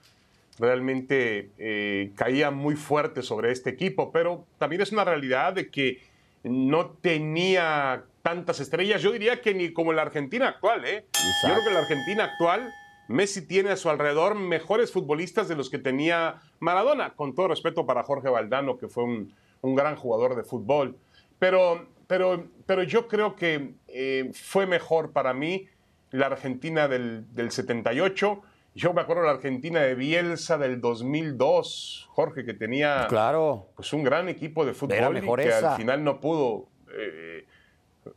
[0.59, 6.01] realmente eh, caía muy fuerte sobre este equipo, pero también es una realidad de que
[6.43, 9.03] no tenía tantas estrellas.
[9.03, 11.07] Yo diría que ni como la Argentina actual, ¿eh?
[11.13, 12.73] Yo creo que la Argentina actual,
[13.09, 17.87] Messi tiene a su alrededor mejores futbolistas de los que tenía Maradona, con todo respeto
[17.87, 20.97] para Jorge Valdano, que fue un, gran jugador de fútbol.
[21.39, 25.69] Pero, pero, pero yo creo que eh, fue mejor para mí
[26.11, 28.43] la Argentina del, del 78
[28.77, 33.71] yo me acuerdo de la Argentina de Bielsa del 2002, Jorge, que tenía claro.
[33.75, 37.47] pues un gran equipo de fútbol y que al final no pudo, eh,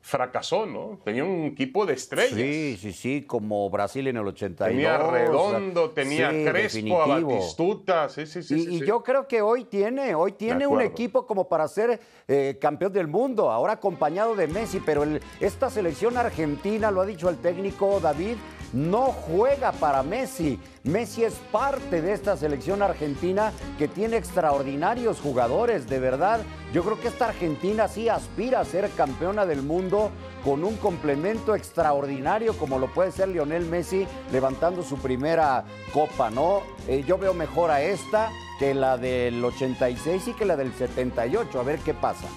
[0.02, 1.00] fracasó, ¿no?
[1.06, 2.34] Tenía un equipo de estrellas.
[2.34, 4.70] Sí, sí, sí, como Brasil en el 82.
[4.70, 8.68] Tenía Redondo, tenía Crespo, a Batistuta, sí, sí, sí.
[8.70, 12.92] Y, yo creo que hoy tiene, hoy tiene un equipo como para ser eh, campeón
[12.92, 15.06] del mundo, ahora acompañado de Messi, pero
[15.40, 18.36] esta selección argentina, lo ha dicho el técnico David,
[18.74, 20.60] no juega para Messi.
[20.84, 26.42] Messi es parte de esta selección argentina que tiene extraordinarios jugadores, de verdad.
[26.74, 30.12] Yo creo que esta Argentina sí aspira a ser campeona del mundo
[30.44, 36.62] con un complemento extraordinario como lo puede ser Lionel Messi levantando su primera copa, ¿no?
[36.88, 41.60] Eh, yo veo mejor a esta que la del 86 y que la del 78,
[41.60, 42.28] a ver qué pasa.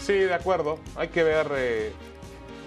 [0.00, 0.78] Sí, de acuerdo.
[0.96, 1.92] Hay que ver eh,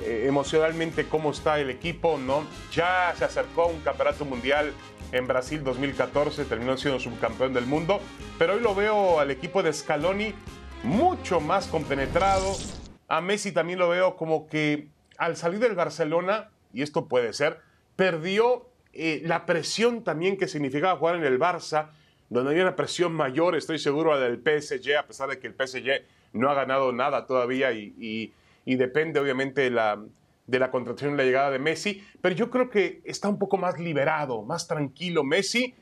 [0.03, 2.45] eh, emocionalmente cómo está el equipo, ¿no?
[2.73, 4.73] Ya se acercó a un campeonato mundial
[5.11, 8.01] en Brasil 2014, terminó siendo subcampeón del mundo,
[8.37, 10.33] pero hoy lo veo al equipo de Scaloni
[10.83, 12.53] mucho más compenetrado.
[13.07, 17.61] A Messi también lo veo como que al salir del Barcelona, y esto puede ser,
[17.95, 21.91] perdió eh, la presión también que significaba jugar en el Barça,
[22.29, 25.53] donde había una presión mayor, estoy seguro, la del PSG, a pesar de que el
[25.53, 28.33] PSG no ha ganado nada todavía y
[28.73, 30.03] depende obviamente de la,
[30.47, 33.57] de la contratación y la llegada de Messi, pero yo creo que está un poco
[33.57, 35.75] más liberado, más tranquilo Messi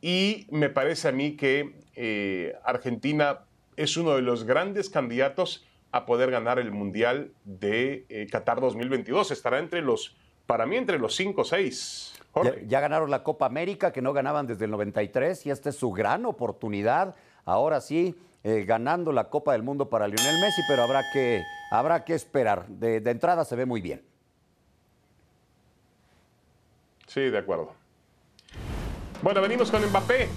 [0.00, 3.44] y me parece a mí que eh, Argentina
[3.76, 9.30] es uno de los grandes candidatos a poder ganar el Mundial de eh, Qatar 2022.
[9.30, 10.16] Estará entre los,
[10.46, 12.12] para mí, entre los 5 o 6.
[12.44, 15.76] Ya, ya, ganaron la Copa América, que no ganaban desde el 93, y esta es
[15.76, 17.14] su gran oportunidad.
[17.46, 18.14] Ahora sí,
[18.48, 22.68] eh, ganando la Copa del Mundo para Lionel Messi, pero habrá que, habrá que esperar.
[22.68, 24.04] De, entrada se ve muy bien.
[27.08, 27.72] Sí, de acuerdo.
[29.20, 30.28] Bueno, venimos con Mbappé.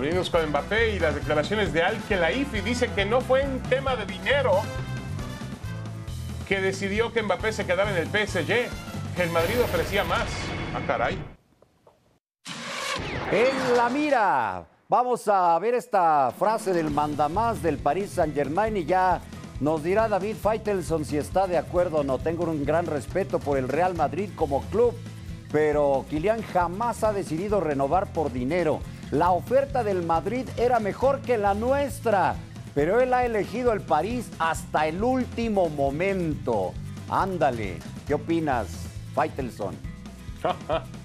[0.00, 2.62] Venimos con Mbappé y las declaraciones de Al Khelaifi.
[2.62, 4.62] Dice que no fue un tema de dinero
[6.48, 8.46] que decidió que Mbappé se quedara en el PSG,
[9.14, 10.30] que el Madrid ofrecía más.
[10.74, 11.18] Ah, caray.
[13.30, 14.77] En la mira.
[14.90, 19.20] Vamos a ver esta frase del mandamás del Paris Saint-Germain y ya
[19.60, 22.16] nos dirá David Feitelson si está de acuerdo o no.
[22.16, 24.94] Tengo un gran respeto por el Real Madrid como club,
[25.52, 28.80] pero Kylian jamás ha decidido renovar por dinero.
[29.10, 32.36] La oferta del Madrid era mejor que la nuestra,
[32.74, 36.72] pero él ha elegido el París hasta el último momento.
[37.10, 37.76] Ándale,
[38.06, 38.68] ¿qué opinas,
[39.14, 39.76] Feitelson?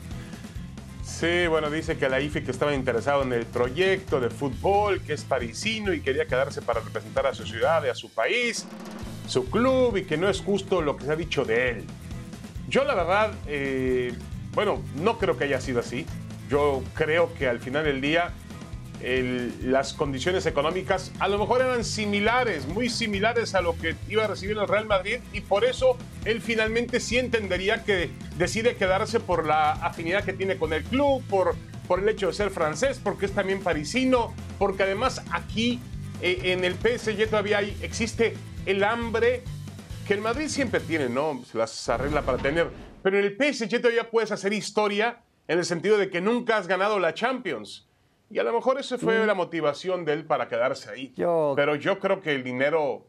[1.23, 5.13] Sí, bueno, dice que la IFI que estaba interesado en el proyecto de fútbol, que
[5.13, 8.67] es parisino y quería quedarse para representar a su ciudad y a su país,
[9.25, 11.85] su club, y que no es justo lo que se ha dicho de él.
[12.67, 14.13] Yo la verdad, eh,
[14.53, 16.05] bueno, no creo que haya sido así.
[16.49, 18.33] Yo creo que al final del día
[19.01, 24.27] las condiciones económicas a lo mejor eran similares, muy similares a lo que iba a
[24.27, 29.45] recibir el Real Madrid y por eso él finalmente sí entendería que decide quedarse por
[29.45, 31.55] la afinidad que tiene con el club, por,
[31.87, 35.81] por el hecho de ser francés, porque es también parisino, porque además aquí
[36.21, 38.35] eh, en el PSG todavía hay, existe
[38.65, 39.43] el hambre
[40.07, 41.43] que el Madrid siempre tiene, ¿no?
[41.49, 42.69] Se las arregla para tener,
[43.01, 46.67] pero en el PSG todavía puedes hacer historia en el sentido de que nunca has
[46.67, 47.89] ganado la Champions.
[48.33, 51.13] Y a lo mejor esa fue la motivación de él para quedarse ahí.
[51.15, 53.05] Pero yo creo que el dinero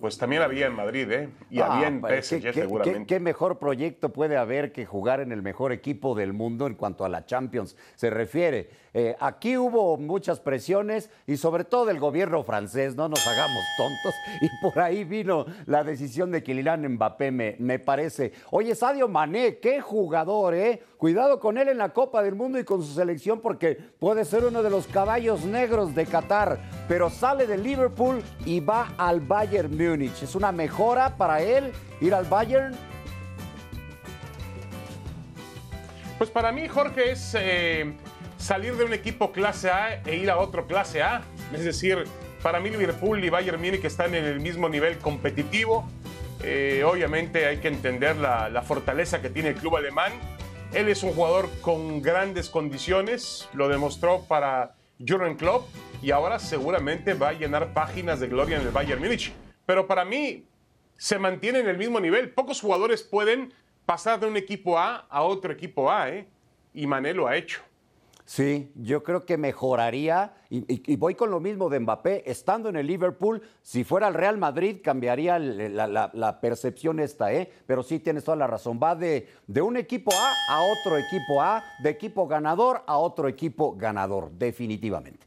[0.00, 1.28] pues también había en Madrid, ¿eh?
[1.50, 3.06] Y ah, había en pues, PSG seguramente.
[3.06, 7.04] ¿qué, mejor proyecto puede haber que jugar en el mejor equipo del mundo en cuanto
[7.04, 8.70] a la Champions se refiere?
[8.96, 14.14] Eh, aquí hubo muchas presiones y sobre todo del gobierno francés, no nos hagamos tontos,
[14.40, 18.32] y por ahí vino la decisión de Kylian Mbappé, me, me parece.
[18.50, 20.80] Oye, Sadio Mané, qué jugador, ¿eh?
[20.96, 24.44] Cuidado con él en la Copa del Mundo y con su selección porque puede ser
[24.44, 29.76] uno de los caballos negros de Qatar, pero sale de Liverpool y va al Bayern
[29.76, 30.22] Múnich.
[30.22, 32.74] ¿Es una mejora para él ir al Bayern?
[36.16, 37.92] Pues para mí, Jorge, es eh,
[38.44, 41.22] salir de un equipo clase A e ir a otro clase A.
[41.54, 42.04] Es decir,
[42.42, 45.88] para mí Liverpool y Bayern Múnich están en el mismo nivel competitivo.
[46.42, 50.12] Eh, obviamente hay que entender la, fortaleza que tiene el club alemán.
[50.74, 55.66] Él es un jugador con grandes condiciones, lo demostró para Jurgen Klopp
[56.02, 59.32] y ahora seguramente va a llenar páginas de gloria en el Bayern Múnich.
[59.64, 60.44] Pero para mí
[60.98, 62.28] se mantiene en el mismo nivel.
[62.28, 63.54] Pocos jugadores pueden
[63.86, 66.26] pasar de un equipo A a otro equipo A, ¿eh?
[66.74, 67.62] Y Mané lo ha hecho.
[68.26, 72.86] Sí, yo creo que mejoraría, y, voy con lo mismo de Mbappé, estando en el
[72.86, 77.52] Liverpool, si fuera el Real Madrid cambiaría la, percepción esta, ¿eh?
[77.66, 81.42] Pero sí tienes toda la razón, va de, de un equipo A a otro equipo
[81.42, 85.26] A, de equipo ganador a otro equipo ganador, definitivamente.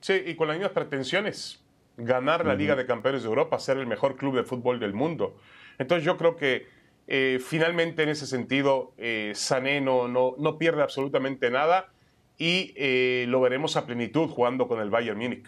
[0.00, 1.60] Sí, y con las mismas pretensiones
[1.96, 5.36] ganar la Liga de Campeones de Europa, ser el mejor club de fútbol del mundo.
[5.78, 6.66] Entonces yo creo que
[7.08, 11.88] eh, finalmente en ese sentido eh, Sané no, no, pierde absolutamente nada
[12.36, 15.46] y eh, lo veremos a plenitud jugando con el Bayern Múnich.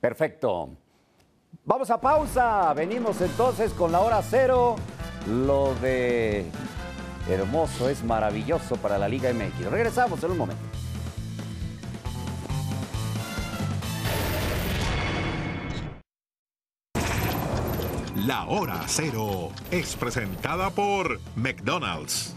[0.00, 0.70] Perfecto.
[1.64, 2.72] Vamos a pausa.
[2.74, 4.76] Venimos entonces con la hora cero.
[5.28, 6.46] Lo de
[7.28, 9.70] hermoso es maravilloso para la Liga MX.
[9.70, 10.89] Regresamos en un momento.
[18.26, 22.34] La Hora Cero es presentada por McDonald's.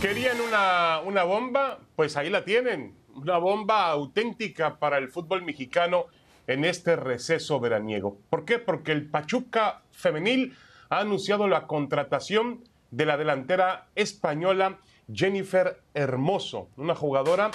[0.00, 1.78] ¿Querían una, una bomba?
[1.94, 2.94] Pues ahí la tienen.
[3.16, 6.06] Una bomba auténtica para el fútbol mexicano
[6.46, 8.16] en este receso veraniego.
[8.30, 8.58] ¿Por qué?
[8.58, 10.56] Porque el Pachuca femenil
[10.88, 14.78] ha anunciado la contratación de la delantera española
[15.12, 17.50] Jennifer Hermoso, una jugadora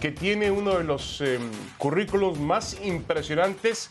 [0.00, 1.38] que tiene uno de los eh,
[1.78, 3.90] currículos más impresionantes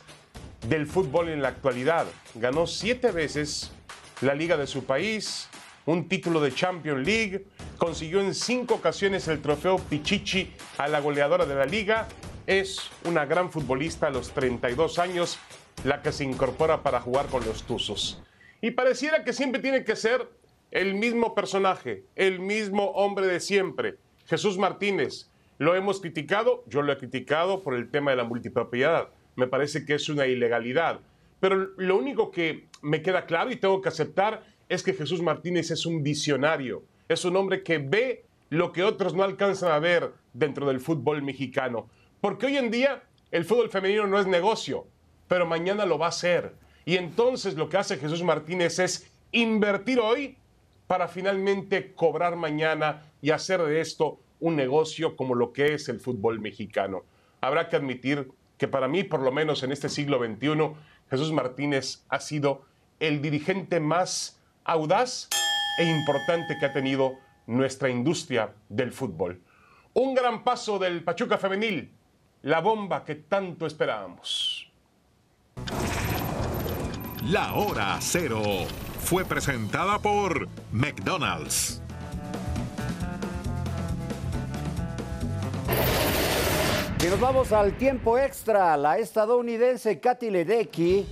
[0.67, 2.05] del fútbol en la actualidad.
[2.35, 3.71] Ganó siete veces
[4.21, 5.49] la liga de su país,
[5.85, 7.45] un título de Champions League,
[7.77, 12.07] consiguió en cinco ocasiones el trofeo Pichichi a la goleadora de la liga.
[12.47, 15.39] Es una gran futbolista a los 32 años,
[15.83, 18.21] la que se incorpora para jugar con los Tuzos.
[18.61, 20.29] Y pareciera que siempre tiene que ser
[20.71, 26.91] el mismo personaje, el mismo hombre de siempre, Jesús Martínez, lo hemos criticado, yo lo
[26.91, 29.09] he criticado por el tema de la multipropiedad.
[29.35, 30.99] Me parece que es una ilegalidad.
[31.39, 35.71] Pero lo único que me queda claro y tengo que aceptar es que Jesús Martínez
[35.71, 36.83] es un visionario.
[37.07, 41.21] Es un hombre que ve lo que otros no alcanzan a ver dentro del fútbol
[41.21, 41.89] mexicano.
[42.19, 44.87] Porque hoy en día el fútbol femenino no es negocio,
[45.27, 46.53] pero mañana lo va a ser.
[46.85, 50.37] Y entonces lo que hace Jesús Martínez es invertir hoy
[50.87, 55.99] para finalmente cobrar mañana y hacer de esto un negocio como lo que es el
[55.99, 57.03] fútbol mexicano.
[57.41, 60.73] Habrá que admitir que para mí, por lo menos en este siglo XXI,
[61.09, 62.63] Jesús Martínez ha sido
[62.99, 65.29] el dirigente más audaz
[65.77, 67.13] e importante que ha tenido
[67.47, 69.41] nuestra industria del fútbol.
[69.93, 71.91] Un gran paso del Pachuca femenil,
[72.41, 74.71] la bomba que tanto esperábamos.
[77.23, 78.41] La hora cero
[78.99, 81.81] fue presentada por McDonald's.
[87.05, 88.75] Y nos vamos al tiempo extra.
[88.77, 91.05] La estadounidense Katy Ledecky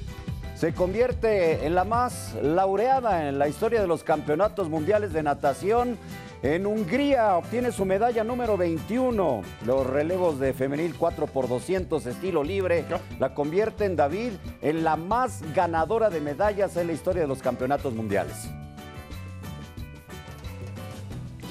[0.56, 6.00] se convierte en la más laureada en la historia de los campeonatos mundiales de natación.
[6.41, 9.44] En Hungría obtiene su medalla número 21.
[9.68, 12.86] Los relevos de femenil 4 por 200 estilo libre
[13.20, 14.32] la convierten David
[14.64, 18.50] en la más ganadora de medallas en la historia de los campeonatos mundiales.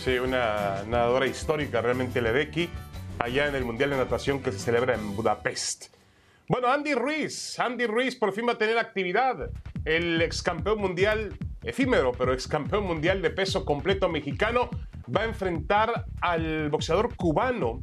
[0.02, 2.68] Sí, una nadadora histórica realmente Ledecky,
[3.18, 5.94] allá en el Mundial de Natación que se celebra en Budapest.
[6.48, 9.50] Bueno, Andy Ruiz, Andy Ruiz por fin va a tener actividad.
[9.84, 14.68] El ex campeón mundial, efímero, pero ex campeón mundial de peso completo mexicano,
[15.14, 17.80] va a enfrentar al boxeador cubano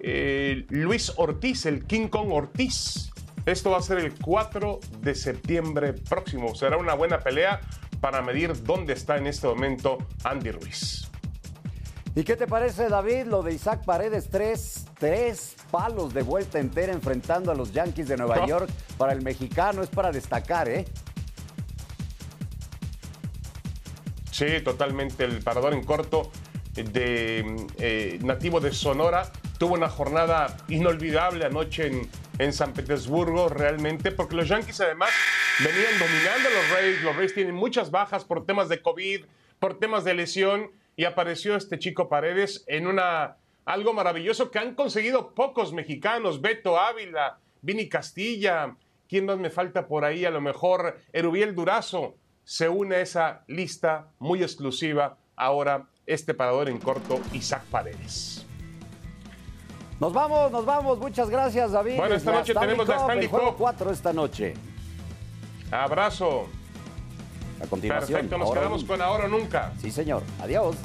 [0.00, 3.10] eh, Luis Ortiz, el King Kong Ortiz.
[3.46, 6.54] Esto va a ser el 4 de septiembre próximo.
[6.54, 7.60] Será una buena pelea
[8.00, 11.10] para medir dónde está en este momento Andy Ruiz.
[12.16, 14.28] ¿Y qué te parece, David, lo de Isaac Paredes?
[14.30, 18.46] Tres, tres palos de vuelta entera enfrentando a los Yankees de Nueva No.
[18.46, 18.70] York.
[18.96, 20.84] Para el mexicano es para destacar, ¿eh?
[24.30, 25.24] Sí, totalmente.
[25.24, 26.30] El parador en corto
[26.74, 32.08] de eh, nativo de Sonora tuvo una jornada inolvidable anoche en,
[32.38, 35.10] en San Petersburgo, realmente, porque los Yankees además
[35.58, 37.02] venían dominando a los Rays.
[37.02, 39.24] Los Rays tienen muchas bajas por temas de COVID,
[39.58, 44.74] por temas de lesión, y apareció este chico Paredes en una algo maravilloso que han
[44.74, 46.40] conseguido pocos mexicanos.
[46.40, 48.76] Beto Ávila, Vini Castilla,
[49.08, 50.24] ¿quién más me falta por ahí?
[50.24, 56.68] A lo mejor Erubiel Durazo se une a esa lista muy exclusiva ahora este parador
[56.68, 58.46] en corto Isaac Paredes.
[59.98, 60.98] Nos vamos, nos vamos.
[60.98, 61.96] Muchas gracias, David.
[61.96, 63.54] Bueno, esta La noche tenemos la Stanley Cup.
[63.56, 64.54] 4 esta noche.
[65.70, 66.48] Abrazo.
[67.64, 68.08] A continuación.
[68.20, 68.94] Perfecto, nos ahora quedamos nunca.
[68.94, 69.72] con ahora o nunca.
[69.80, 70.22] Sí, señor.
[70.40, 70.76] Adiós.